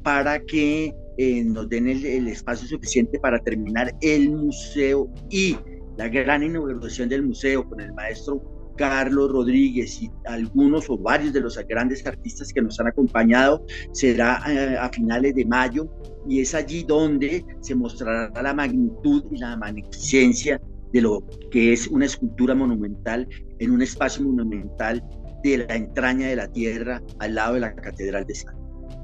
para 0.04 0.40
que 0.40 0.94
eh, 1.18 1.44
nos 1.44 1.70
den 1.70 1.88
el 1.88 2.28
espacio 2.28 2.68
suficiente 2.68 3.20
para 3.20 3.40
terminar 3.40 3.96
el 4.02 4.30
museo 4.30 5.10
y 5.30 5.58
la 5.98 6.08
gran 6.08 6.44
inauguración 6.44 7.10
del 7.10 7.24
museo 7.24 7.68
con 7.68 7.82
el 7.82 7.94
maestro 7.94 8.42
Carlos 8.78 9.32
Rodríguez 9.32 10.02
y 10.02 10.12
algunos 10.26 10.90
o 10.90 10.98
varios 10.98 11.34
de 11.34 11.42
los 11.42 11.58
grandes 11.68 12.06
artistas 12.06 12.54
que 12.54 12.62
nos 12.62 12.80
han 12.80 12.88
acompañado 12.88 13.66
será 13.92 14.42
eh, 14.48 14.78
a 14.78 14.88
finales 14.90 15.36
de 15.36 15.46
mayo 15.46 15.90
y 16.30 16.42
es 16.42 16.54
allí 16.54 16.84
donde 16.84 17.44
se 17.62 17.76
mostrará 17.76 18.42
la 18.42 18.54
magnitud 18.54 19.24
y 19.32 19.40
la 19.40 19.58
magnificencia 19.58 20.62
de 20.94 21.02
lo 21.02 21.24
que 21.52 21.74
es 21.74 21.88
una 21.88 22.06
escultura 22.06 22.56
monumental 22.56 23.28
en 23.60 23.72
un 23.72 23.82
espacio 23.82 24.24
monumental 24.24 25.04
de 25.44 25.58
la 25.58 25.76
entraña 25.76 26.28
de 26.28 26.36
la 26.36 26.48
tierra 26.48 27.02
al 27.20 27.36
lado 27.36 27.56
de 27.56 27.60
la 27.62 27.76
Catedral 27.76 28.26
de 28.26 28.36
San. 28.36 28.56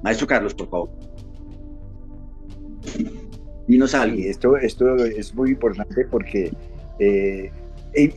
Maestro 0.03 0.27
Carlos, 0.27 0.53
por 0.53 0.69
favor. 0.69 0.89
Dinos 3.67 3.95
algo. 3.95 4.17
esto, 4.17 4.57
esto 4.57 4.95
es 4.97 5.33
muy 5.33 5.51
importante 5.51 6.05
porque 6.11 6.51
eh, 7.03 7.51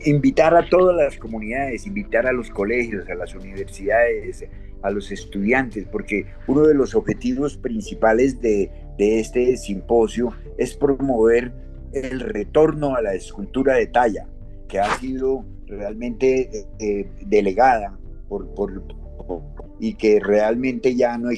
invitar 0.05 0.55
a 0.55 0.67
todas 0.67 0.95
las 0.95 1.17
comunidades, 1.17 1.85
invitar 1.85 2.25
a 2.25 2.31
los 2.31 2.49
colegios, 2.49 3.07
a 3.09 3.15
las 3.15 3.35
universidades, 3.35 4.43
a 4.81 4.89
los 4.89 5.11
estudiantes, 5.11 5.85
porque 5.91 6.25
uno 6.47 6.63
de 6.63 6.73
los 6.73 6.95
objetivos 6.95 7.57
principales 7.57 8.41
de, 8.41 8.71
este 8.97 9.55
simposio 9.57 10.33
es 10.57 10.75
promover 10.75 11.53
el 11.93 12.19
retorno 12.19 12.95
a 12.95 13.01
la 13.01 13.13
escultura 13.13 13.75
de 13.75 13.87
talla, 13.87 14.27
que 14.67 14.79
ha 14.79 14.97
sido 14.97 15.45
realmente 15.67 16.49
eh, 16.79 17.09
delegada 17.27 17.97
por, 18.27 18.47
y 19.79 19.93
que 19.93 20.19
realmente 20.19 20.95
ya 20.95 21.17
no, 21.17 21.29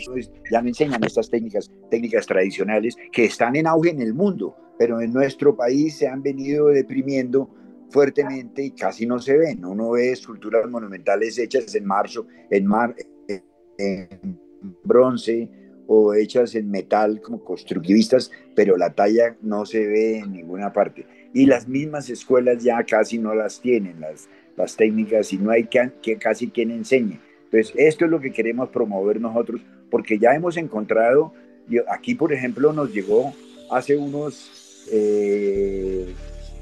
ya 0.49 0.61
no 0.61 0.67
enseñan 0.69 1.03
estas 1.03 1.29
técnicas, 1.29 1.69
técnicas 1.91 2.25
tradicionales 2.25 2.95
que 3.11 3.25
están 3.25 3.57
en 3.57 3.67
auge 3.67 3.89
en 3.89 4.01
el 4.01 4.13
mundo, 4.13 4.55
pero 4.79 5.01
en 5.01 5.11
nuestro 5.11 5.57
país 5.57 5.97
se 5.97 6.07
han 6.07 6.23
venido 6.23 6.67
deprimiendo 6.67 7.53
fuertemente 7.89 8.63
y 8.63 8.71
casi 8.71 9.05
no 9.05 9.19
se 9.19 9.37
ven. 9.37 9.65
Uno 9.65 9.91
ve 9.91 10.13
esculturas 10.13 10.69
monumentales 10.69 11.37
hechas 11.37 11.75
en 11.75 11.85
marzo, 11.85 12.25
en, 12.49 12.65
mar, 12.65 12.95
en 13.77 14.39
bronce 14.85 15.49
o 15.85 16.13
hechas 16.13 16.55
en 16.55 16.71
metal 16.71 17.19
como 17.19 17.43
constructivistas, 17.43 18.31
pero 18.55 18.77
la 18.77 18.93
talla 18.93 19.35
no 19.41 19.65
se 19.65 19.85
ve 19.85 20.19
en 20.19 20.31
ninguna 20.31 20.71
parte. 20.71 21.05
Y 21.33 21.45
las 21.45 21.67
mismas 21.67 22.09
escuelas 22.09 22.63
ya 22.63 22.81
casi 22.85 23.17
no 23.17 23.35
las 23.35 23.59
tienen, 23.59 23.99
las, 23.99 24.29
las 24.55 24.77
técnicas, 24.77 25.33
y 25.33 25.39
no 25.39 25.51
hay 25.51 25.65
que, 25.65 25.91
que 26.01 26.15
casi 26.15 26.51
quien 26.51 26.71
enseñe. 26.71 27.19
Entonces, 27.51 27.73
esto 27.75 28.05
es 28.05 28.11
lo 28.11 28.21
que 28.21 28.31
queremos 28.31 28.69
promover 28.69 29.19
nosotros, 29.19 29.59
porque 29.91 30.17
ya 30.17 30.33
hemos 30.33 30.55
encontrado, 30.55 31.33
aquí 31.89 32.15
por 32.15 32.31
ejemplo 32.31 32.71
nos 32.71 32.93
llegó 32.93 33.33
hace 33.69 33.97
unos 33.97 34.68
eh, 34.91 36.13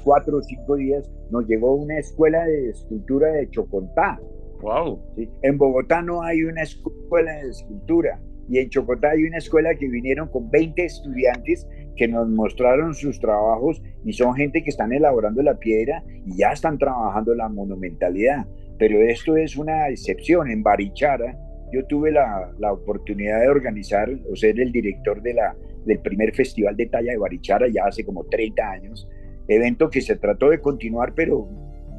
cuatro 0.04 0.38
o 0.38 0.42
cinco 0.42 0.76
días, 0.76 1.10
nos 1.30 1.46
llegó 1.46 1.74
una 1.74 1.98
escuela 1.98 2.44
de 2.44 2.70
escultura 2.70 3.32
de 3.32 3.50
Chocontá. 3.50 4.20
Wow. 4.60 5.00
En 5.42 5.58
Bogotá 5.58 6.02
no 6.02 6.22
hay 6.22 6.42
una 6.42 6.62
escuela 6.62 7.32
de 7.32 7.50
escultura 7.50 8.20
y 8.48 8.58
en 8.58 8.70
Chocotá 8.70 9.10
hay 9.10 9.24
una 9.24 9.38
escuela 9.38 9.74
que 9.74 9.88
vinieron 9.88 10.28
con 10.28 10.50
20 10.50 10.84
estudiantes 10.84 11.68
que 11.96 12.08
nos 12.08 12.28
mostraron 12.28 12.94
sus 12.94 13.20
trabajos 13.20 13.82
y 14.04 14.12
son 14.12 14.34
gente 14.34 14.62
que 14.62 14.70
están 14.70 14.92
elaborando 14.92 15.42
la 15.42 15.58
piedra 15.58 16.02
y 16.24 16.38
ya 16.38 16.52
están 16.52 16.78
trabajando 16.78 17.34
la 17.34 17.48
monumentalidad. 17.48 18.46
Pero 18.78 19.02
esto 19.02 19.36
es 19.36 19.56
una 19.56 19.88
excepción. 19.88 20.50
En 20.50 20.62
Barichara, 20.62 21.36
yo 21.72 21.84
tuve 21.86 22.12
la, 22.12 22.50
la 22.58 22.72
oportunidad 22.72 23.40
de 23.40 23.48
organizar 23.48 24.08
o 24.30 24.36
ser 24.36 24.58
el 24.60 24.72
director 24.72 25.20
de 25.20 25.34
la, 25.34 25.54
del 25.84 25.98
primer 26.00 26.34
festival 26.34 26.76
de 26.76 26.86
talla 26.86 27.12
de 27.12 27.18
Barichara 27.18 27.68
ya 27.68 27.84
hace 27.86 28.04
como 28.04 28.24
30 28.24 28.70
años 28.70 29.08
evento 29.48 29.88
que 29.90 30.00
se 30.00 30.16
trató 30.16 30.50
de 30.50 30.60
continuar, 30.60 31.14
pero 31.14 31.48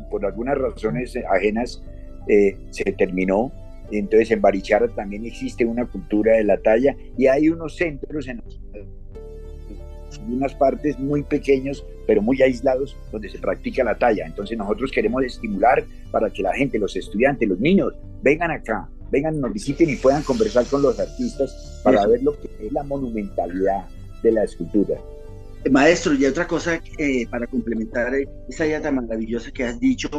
por 0.10 0.26
algunas 0.26 0.58
razones 0.58 1.18
ajenas 1.30 1.84
eh, 2.28 2.56
se 2.70 2.84
terminó. 2.94 3.52
Entonces 3.92 4.32
en 4.32 4.42
Barichara 4.42 4.88
también 4.90 5.26
existe 5.26 5.66
una 5.66 5.86
cultura 5.86 6.34
de 6.38 6.44
la 6.44 6.58
talla 6.58 6.96
y 7.18 7.26
hay 7.26 7.50
unos 7.50 7.76
centros 7.76 8.28
en 8.28 8.42
algunas 10.22 10.54
partes 10.54 11.00
muy 11.00 11.24
pequeños, 11.24 11.86
pero 12.06 12.22
muy 12.22 12.42
aislados, 12.42 12.96
donde 13.12 13.30
se 13.30 13.40
practica 13.40 13.84
la 13.84 13.98
talla. 13.98 14.26
Entonces 14.28 14.58
nosotros 14.58 14.92
queremos 14.92 15.24
estimular 15.24 15.84
para 16.12 16.30
que 16.30 16.44
la 16.44 16.54
gente, 16.54 16.78
los 16.78 16.96
estudiantes, 16.96 17.50
los 17.50 17.60
niños, 17.60 17.94
vengan 18.22 18.52
acá, 18.52 18.88
vengan, 19.12 19.40
nos 19.40 19.54
visiten 19.54 19.90
y 19.90 19.96
puedan 19.96 20.24
conversar 20.24 20.66
con 20.66 20.82
los 20.82 21.00
artistas 21.00 21.82
para 21.84 22.06
ver 22.08 22.24
lo 22.24 22.40
que 22.40 22.50
es 22.60 22.72
la 22.72 22.84
monumentalidad 22.84 23.86
de 24.24 24.32
la 24.32 24.44
escultura. 24.44 25.00
Maestro, 25.70 26.14
y 26.14 26.26
otra 26.26 26.48
cosa 26.48 26.82
eh, 26.98 27.28
para 27.28 27.46
complementar 27.46 28.14
esa 28.48 28.66
idea 28.66 28.82
tan 28.82 28.96
maravillosa 28.96 29.52
que 29.52 29.66
has 29.66 29.78
dicho, 29.78 30.10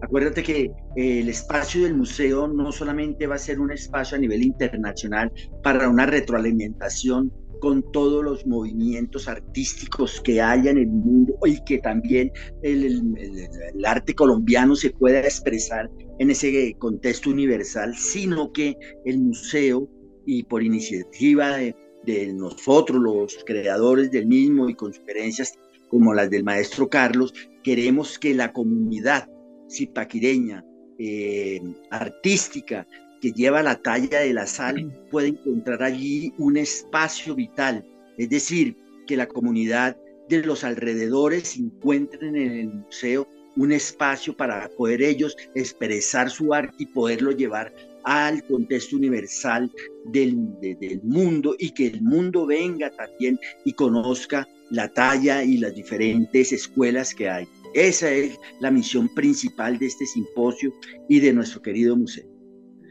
acuérdate 0.00 0.42
que 0.42 0.70
eh, 0.96 1.20
el 1.20 1.28
espacio 1.28 1.82
del 1.82 1.94
museo 1.94 2.48
no 2.48 2.72
solamente 2.72 3.26
va 3.26 3.34
a 3.34 3.38
ser 3.38 3.60
un 3.60 3.72
espacio 3.72 4.16
a 4.16 4.20
nivel 4.20 4.42
internacional 4.42 5.30
para 5.62 5.90
una 5.90 6.06
retroalimentación 6.06 7.30
con 7.60 7.82
todos 7.92 8.24
los 8.24 8.46
movimientos 8.46 9.28
artísticos 9.28 10.20
que 10.20 10.40
haya 10.40 10.70
en 10.70 10.78
el 10.78 10.88
mundo 10.88 11.34
y 11.44 11.62
que 11.64 11.78
también 11.78 12.30
el 12.62 13.84
arte 13.84 14.14
colombiano 14.14 14.76
se 14.76 14.90
pueda 14.90 15.20
expresar 15.20 15.90
en 16.18 16.30
ese 16.30 16.74
contexto 16.78 17.30
universal, 17.30 17.94
sino 17.96 18.52
que 18.52 18.76
el 19.04 19.18
museo 19.18 19.88
y 20.24 20.42
por 20.44 20.62
iniciativa 20.62 21.56
de 21.56 21.74
de 22.06 22.32
nosotros, 22.32 23.02
los 23.02 23.44
creadores 23.44 24.10
del 24.10 24.26
mismo, 24.26 24.70
y 24.70 24.74
con 24.74 24.94
sugerencias 24.94 25.52
como 25.90 26.14
las 26.14 26.30
del 26.30 26.44
maestro 26.44 26.88
Carlos, 26.88 27.34
queremos 27.62 28.18
que 28.18 28.34
la 28.34 28.52
comunidad 28.52 29.28
zipaquireña, 29.70 30.64
eh, 30.98 31.60
artística, 31.90 32.86
que 33.26 33.32
lleva 33.32 33.60
la 33.60 33.82
talla 33.82 34.20
de 34.20 34.32
la 34.32 34.46
sal, 34.46 34.88
pueda 35.10 35.26
encontrar 35.26 35.82
allí 35.82 36.32
un 36.38 36.56
espacio 36.56 37.34
vital. 37.34 37.84
Es 38.18 38.30
decir, 38.30 38.76
que 39.04 39.16
la 39.16 39.26
comunidad 39.26 39.96
de 40.28 40.44
los 40.44 40.62
alrededores 40.62 41.56
encuentren 41.56 42.36
en 42.36 42.52
el 42.52 42.68
museo 42.68 43.26
un 43.56 43.72
espacio 43.72 44.36
para 44.36 44.68
poder 44.68 45.02
ellos 45.02 45.36
expresar 45.56 46.30
su 46.30 46.54
arte 46.54 46.76
y 46.78 46.86
poderlo 46.86 47.32
llevar 47.32 47.74
al 48.04 48.46
contexto 48.46 48.94
universal 48.94 49.72
del, 50.04 50.36
del 50.60 51.00
mundo 51.02 51.56
y 51.58 51.72
que 51.72 51.88
el 51.88 52.02
mundo 52.02 52.46
venga 52.46 52.92
también 52.92 53.40
y 53.64 53.72
conozca 53.72 54.46
la 54.70 54.88
talla 54.92 55.42
y 55.42 55.56
las 55.56 55.74
diferentes 55.74 56.52
escuelas 56.52 57.12
que 57.12 57.28
hay. 57.28 57.48
Esa 57.74 58.08
es 58.08 58.38
la 58.60 58.70
misión 58.70 59.12
principal 59.16 59.80
de 59.80 59.86
este 59.86 60.06
simposio 60.06 60.72
y 61.08 61.18
de 61.18 61.32
nuestro 61.32 61.60
querido 61.60 61.96
museo. 61.96 62.35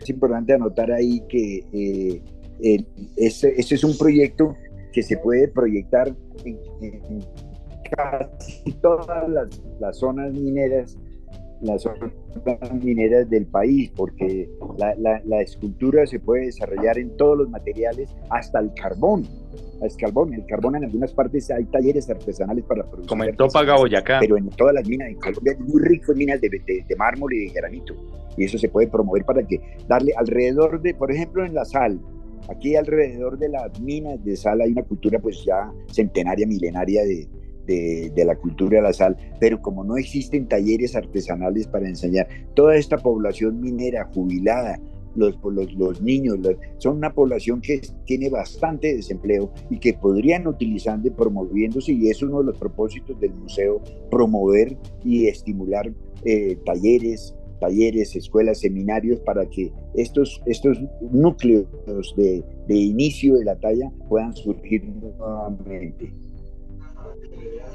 Es 0.01 0.09
importante 0.09 0.53
anotar 0.53 0.91
ahí 0.91 1.21
que 1.29 1.63
eh, 1.73 2.85
este, 3.17 3.59
es 3.59 3.83
un 3.83 3.97
proyecto 3.97 4.55
que 4.93 5.03
se 5.03 5.17
puede 5.17 5.47
proyectar 5.49 6.15
en, 6.45 6.57
casi 7.91 8.71
todas 8.81 9.29
las, 9.29 9.61
las, 9.79 9.97
zonas 9.97 10.33
mineras 10.33 10.97
las 11.61 11.81
zonas 11.81 12.11
mineras 12.81 13.29
del 13.29 13.45
país, 13.45 13.91
porque 13.95 14.49
la, 14.77 15.21
la, 15.23 15.41
escultura 15.41 16.05
se 16.05 16.19
puede 16.19 16.45
desarrollar 16.45 16.97
en 16.97 17.15
todos 17.17 17.37
los 17.39 17.49
materiales, 17.49 18.09
hasta 18.29 18.59
el 18.59 18.73
carbón. 18.73 19.27
El 19.81 19.95
carbón, 19.97 20.33
el 20.33 20.45
carbón 20.45 20.75
en 20.75 20.85
algunas 20.85 21.13
partes 21.13 21.49
hay 21.51 21.65
talleres 21.65 22.09
artesanales 22.09 22.63
para 22.65 22.83
producir. 22.83 23.09
Como 23.09 23.23
en 23.23 23.35
Topaga, 23.35 23.75
Boyacá. 23.77 24.19
Pero 24.19 24.37
en 24.37 24.49
todas 24.49 24.75
las 24.75 24.87
minas, 24.87 25.09
en 25.09 25.15
Colombia 25.15 25.53
es 25.53 25.59
muy 25.59 25.81
rico 25.81 26.11
en 26.11 26.17
minas 26.17 26.41
de, 26.41 26.49
de, 26.87 26.95
mármol 26.95 27.33
y 27.33 27.47
de 27.47 27.53
granito. 27.53 27.95
Y 28.37 28.45
eso 28.45 28.57
se 28.57 28.69
puede 28.69 28.87
promover 28.87 29.25
para 29.25 29.45
que 29.45 29.59
darle 29.87 30.13
alrededor 30.17 30.81
de, 30.81 30.93
por 30.93 31.11
ejemplo, 31.11 31.45
en 31.45 31.53
la 31.53 31.65
sal, 31.65 31.99
aquí 32.49 32.75
alrededor 32.75 33.37
de 33.37 33.49
las 33.49 33.79
minas 33.79 34.23
de 34.23 34.35
sal 34.35 34.61
hay 34.61 34.71
una 34.71 34.83
cultura 34.83 35.19
pues 35.19 35.43
ya 35.45 35.71
centenaria, 35.91 36.45
milenaria 36.45 37.03
de, 37.03 37.27
de, 37.65 38.25
la 38.25 38.35
cultura 38.35 38.77
de 38.77 38.83
la 38.83 38.93
sal, 38.93 39.17
pero 39.39 39.61
como 39.61 39.83
no 39.83 39.97
existen 39.97 40.47
talleres 40.47 40.95
artesanales 40.95 41.67
para 41.67 41.87
enseñar, 41.87 42.27
toda 42.53 42.75
esta 42.75 42.97
población 42.97 43.59
minera 43.59 44.05
jubilada, 44.13 44.79
los, 45.15 45.39
los, 45.43 45.73
los 45.73 46.01
niños, 46.01 46.37
son 46.77 46.97
una 46.97 47.13
población 47.13 47.61
que 47.61 47.81
tiene 48.05 48.29
bastante 48.29 48.95
desempleo 48.95 49.51
y 49.69 49.79
que 49.79 49.93
podrían 49.93 50.45
utilizando 50.45 51.07
y 51.07 51.11
promoviéndose, 51.11 51.93
y 51.93 52.09
es 52.09 52.21
uno 52.21 52.39
de 52.39 52.45
los 52.47 52.57
propósitos 52.57 53.19
del 53.19 53.33
museo, 53.33 53.81
promover 54.11 54.77
y 55.05 55.27
estimular 55.27 55.91
eh, 56.25 56.57
talleres, 56.65 57.33
talleres, 57.59 58.15
escuelas, 58.15 58.59
seminarios, 58.59 59.19
para 59.21 59.45
que 59.49 59.71
estos, 59.95 60.41
estos 60.45 60.79
núcleos 61.11 61.67
de, 62.15 62.43
inicio 62.67 63.35
de 63.35 63.45
la 63.45 63.55
talla 63.55 63.91
puedan 64.09 64.33
surgir 64.33 64.83
nuevamente. 64.85 66.13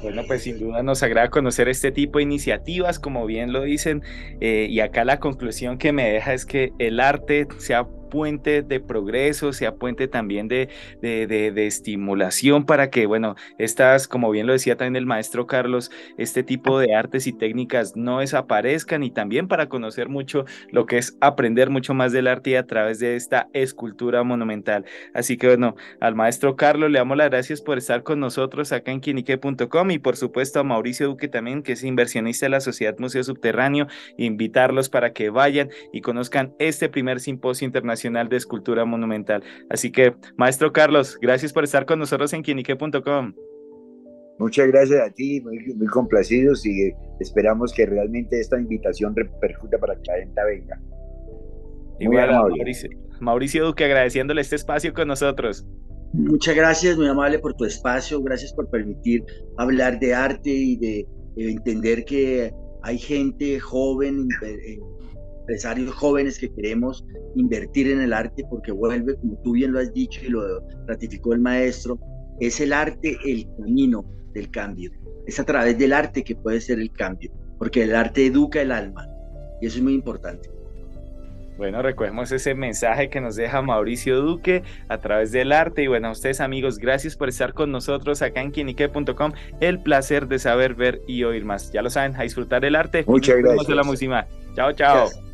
Bueno, 0.01 0.23
pues 0.25 0.41
sin 0.43 0.59
duda 0.59 0.81
nos 0.81 1.03
agrada 1.03 1.29
conocer 1.29 1.69
este 1.69 1.91
tipo 1.91 2.17
de 2.17 2.23
iniciativas, 2.23 2.99
como 2.99 3.25
bien 3.25 3.53
lo 3.53 3.61
dicen, 3.61 4.01
eh, 4.39 4.67
y 4.69 4.79
acá 4.79 5.05
la 5.05 5.19
conclusión 5.19 5.77
que 5.77 5.91
me 5.93 6.11
deja 6.11 6.33
es 6.33 6.45
que 6.45 6.73
el 6.79 6.99
arte, 6.99 7.47
sea 7.59 7.87
puente 8.11 8.61
de 8.61 8.79
progreso, 8.79 9.53
sea 9.53 9.75
puente 9.75 10.07
también 10.07 10.47
de, 10.47 10.69
de, 11.01 11.65
estimulación 11.65 12.65
para 12.65 12.89
que, 12.89 13.05
bueno, 13.05 13.35
estas, 13.57 14.07
como 14.07 14.29
bien 14.29 14.45
lo 14.45 14.53
decía 14.53 14.75
también 14.75 14.97
el 14.97 15.05
maestro 15.05 15.47
Carlos, 15.47 15.89
este 16.17 16.43
tipo 16.43 16.77
de 16.77 16.93
artes 16.93 17.25
y 17.25 17.33
técnicas 17.33 17.95
no 17.95 18.19
desaparezcan 18.19 19.01
y 19.03 19.11
también 19.11 19.47
para 19.47 19.69
conocer 19.69 20.09
mucho 20.09 20.45
lo 20.71 20.85
que 20.85 20.97
es 20.97 21.17
aprender 21.21 21.69
mucho 21.69 21.93
más 21.93 22.11
del 22.11 22.27
arte 22.27 22.57
a 22.57 22.67
través 22.67 22.99
de 22.99 23.15
esta 23.15 23.47
escultura 23.53 24.23
monumental. 24.23 24.85
Así 25.13 25.37
que, 25.37 25.47
bueno, 25.47 25.75
al 26.01 26.13
maestro 26.13 26.57
Carlos 26.57 26.91
le 26.91 26.99
damos 26.99 27.17
las 27.17 27.29
gracias 27.29 27.61
por 27.61 27.77
estar 27.77 28.03
con 28.03 28.19
nosotros 28.19 28.73
acá 28.73 28.91
en 28.91 28.99
quienique.com 28.99 29.91
y 29.91 29.99
por 29.99 30.17
supuesto 30.17 30.59
a 30.59 30.63
Mauricio 30.63 31.07
Duque 31.07 31.29
también, 31.29 31.63
que 31.63 31.73
es 31.73 31.83
inversionista 31.83 32.47
de 32.47 32.51
la 32.51 32.59
Sociedad 32.59 32.97
Museo 32.99 33.23
Subterráneo, 33.23 33.87
invitarlos 34.17 34.89
para 34.89 35.13
que 35.13 35.29
vayan 35.29 35.69
y 35.93 36.01
conozcan 36.01 36.53
este 36.59 36.89
primer 36.89 37.21
simposio 37.21 37.65
internacional 37.65 38.00
de 38.09 38.37
escultura 38.37 38.85
monumental. 38.85 39.43
Así 39.69 39.91
que, 39.91 40.15
maestro 40.37 40.71
Carlos, 40.71 41.17
gracias 41.21 41.53
por 41.53 41.63
estar 41.63 41.85
con 41.85 41.99
nosotros 41.99 42.33
en 42.33 42.41
quienique.com. 42.41 43.33
Muchas 44.39 44.67
gracias 44.67 44.99
a 45.07 45.11
ti, 45.11 45.39
muy, 45.41 45.59
muy, 45.75 45.87
complacidos 45.87 46.65
y 46.65 46.91
esperamos 47.19 47.71
que 47.73 47.85
realmente 47.85 48.39
esta 48.39 48.59
invitación 48.59 49.15
repercuta 49.15 49.77
para 49.77 49.93
que 49.95 50.01
la 50.07 50.17
gente 50.17 50.41
venga. 50.43 50.81
Igual, 51.99 52.31
Mauricio, 52.31 52.89
Mauricio 53.19 53.65
Duque, 53.65 53.85
agradeciéndole 53.85 54.41
este 54.41 54.55
espacio 54.55 54.93
con 54.93 55.07
nosotros. 55.07 55.63
Muchas 56.13 56.55
gracias, 56.55 56.97
muy 56.97 57.07
amable 57.07 57.39
por 57.39 57.53
tu 57.53 57.65
espacio, 57.65 58.21
gracias 58.21 58.51
por 58.53 58.69
permitir 58.69 59.23
hablar 59.57 59.99
de 59.99 60.13
arte 60.13 60.49
y 60.49 60.75
de, 60.75 61.07
entender 61.37 62.03
que 62.03 62.51
hay 62.83 62.97
gente 62.97 63.59
joven, 63.59 64.27
eh, 64.43 64.79
empresarios 65.41 65.93
jóvenes 65.93 66.39
que 66.39 66.51
queremos 66.53 67.05
invertir 67.35 67.91
en 67.91 68.01
el 68.01 68.13
arte 68.13 68.43
porque 68.49 68.71
vuelve, 68.71 69.15
como 69.15 69.37
tú 69.43 69.53
bien 69.53 69.73
lo 69.73 69.79
has 69.79 69.93
dicho 69.93 70.21
y 70.25 70.29
lo 70.29 70.41
ratificó 70.87 71.33
el 71.33 71.41
maestro, 71.41 71.99
es 72.39 72.59
el 72.59 72.73
arte 72.73 73.17
el 73.25 73.47
camino 73.57 74.05
del 74.33 74.49
cambio. 74.49 74.91
Es 75.27 75.39
a 75.39 75.43
través 75.43 75.77
del 75.77 75.93
arte 75.93 76.23
que 76.23 76.35
puede 76.35 76.61
ser 76.61 76.79
el 76.79 76.91
cambio, 76.91 77.31
porque 77.57 77.83
el 77.83 77.95
arte 77.95 78.25
educa 78.25 78.61
el 78.61 78.71
alma 78.71 79.07
y 79.61 79.67
eso 79.67 79.77
es 79.77 79.83
muy 79.83 79.93
importante. 79.93 80.49
Bueno, 81.57 81.83
recogemos 81.83 82.31
ese 82.31 82.55
mensaje 82.55 83.09
que 83.09 83.21
nos 83.21 83.35
deja 83.35 83.61
Mauricio 83.61 84.19
Duque 84.21 84.63
a 84.87 84.97
través 84.97 85.31
del 85.31 85.51
arte. 85.51 85.83
Y 85.83 85.87
bueno, 85.87 86.07
a 86.07 86.11
ustedes 86.11 86.41
amigos, 86.41 86.79
gracias 86.79 87.15
por 87.15 87.29
estar 87.29 87.53
con 87.53 87.71
nosotros 87.71 88.23
acá 88.23 88.41
en 88.41 88.49
quienique.com. 88.49 89.33
El 89.59 89.79
placer 89.79 90.27
de 90.27 90.39
saber, 90.39 90.73
ver 90.73 91.01
y 91.07 91.23
oír 91.23 91.45
más. 91.45 91.71
Ya 91.71 91.83
lo 91.83 91.91
saben, 91.91 92.15
a 92.15 92.23
disfrutar 92.23 92.65
el 92.65 92.75
arte. 92.75 93.03
Muchas 93.05 93.37
gracias. 93.37 93.69
la 93.69 93.83
música. 93.83 94.27
Chao, 94.55 94.73
chao. 94.73 95.30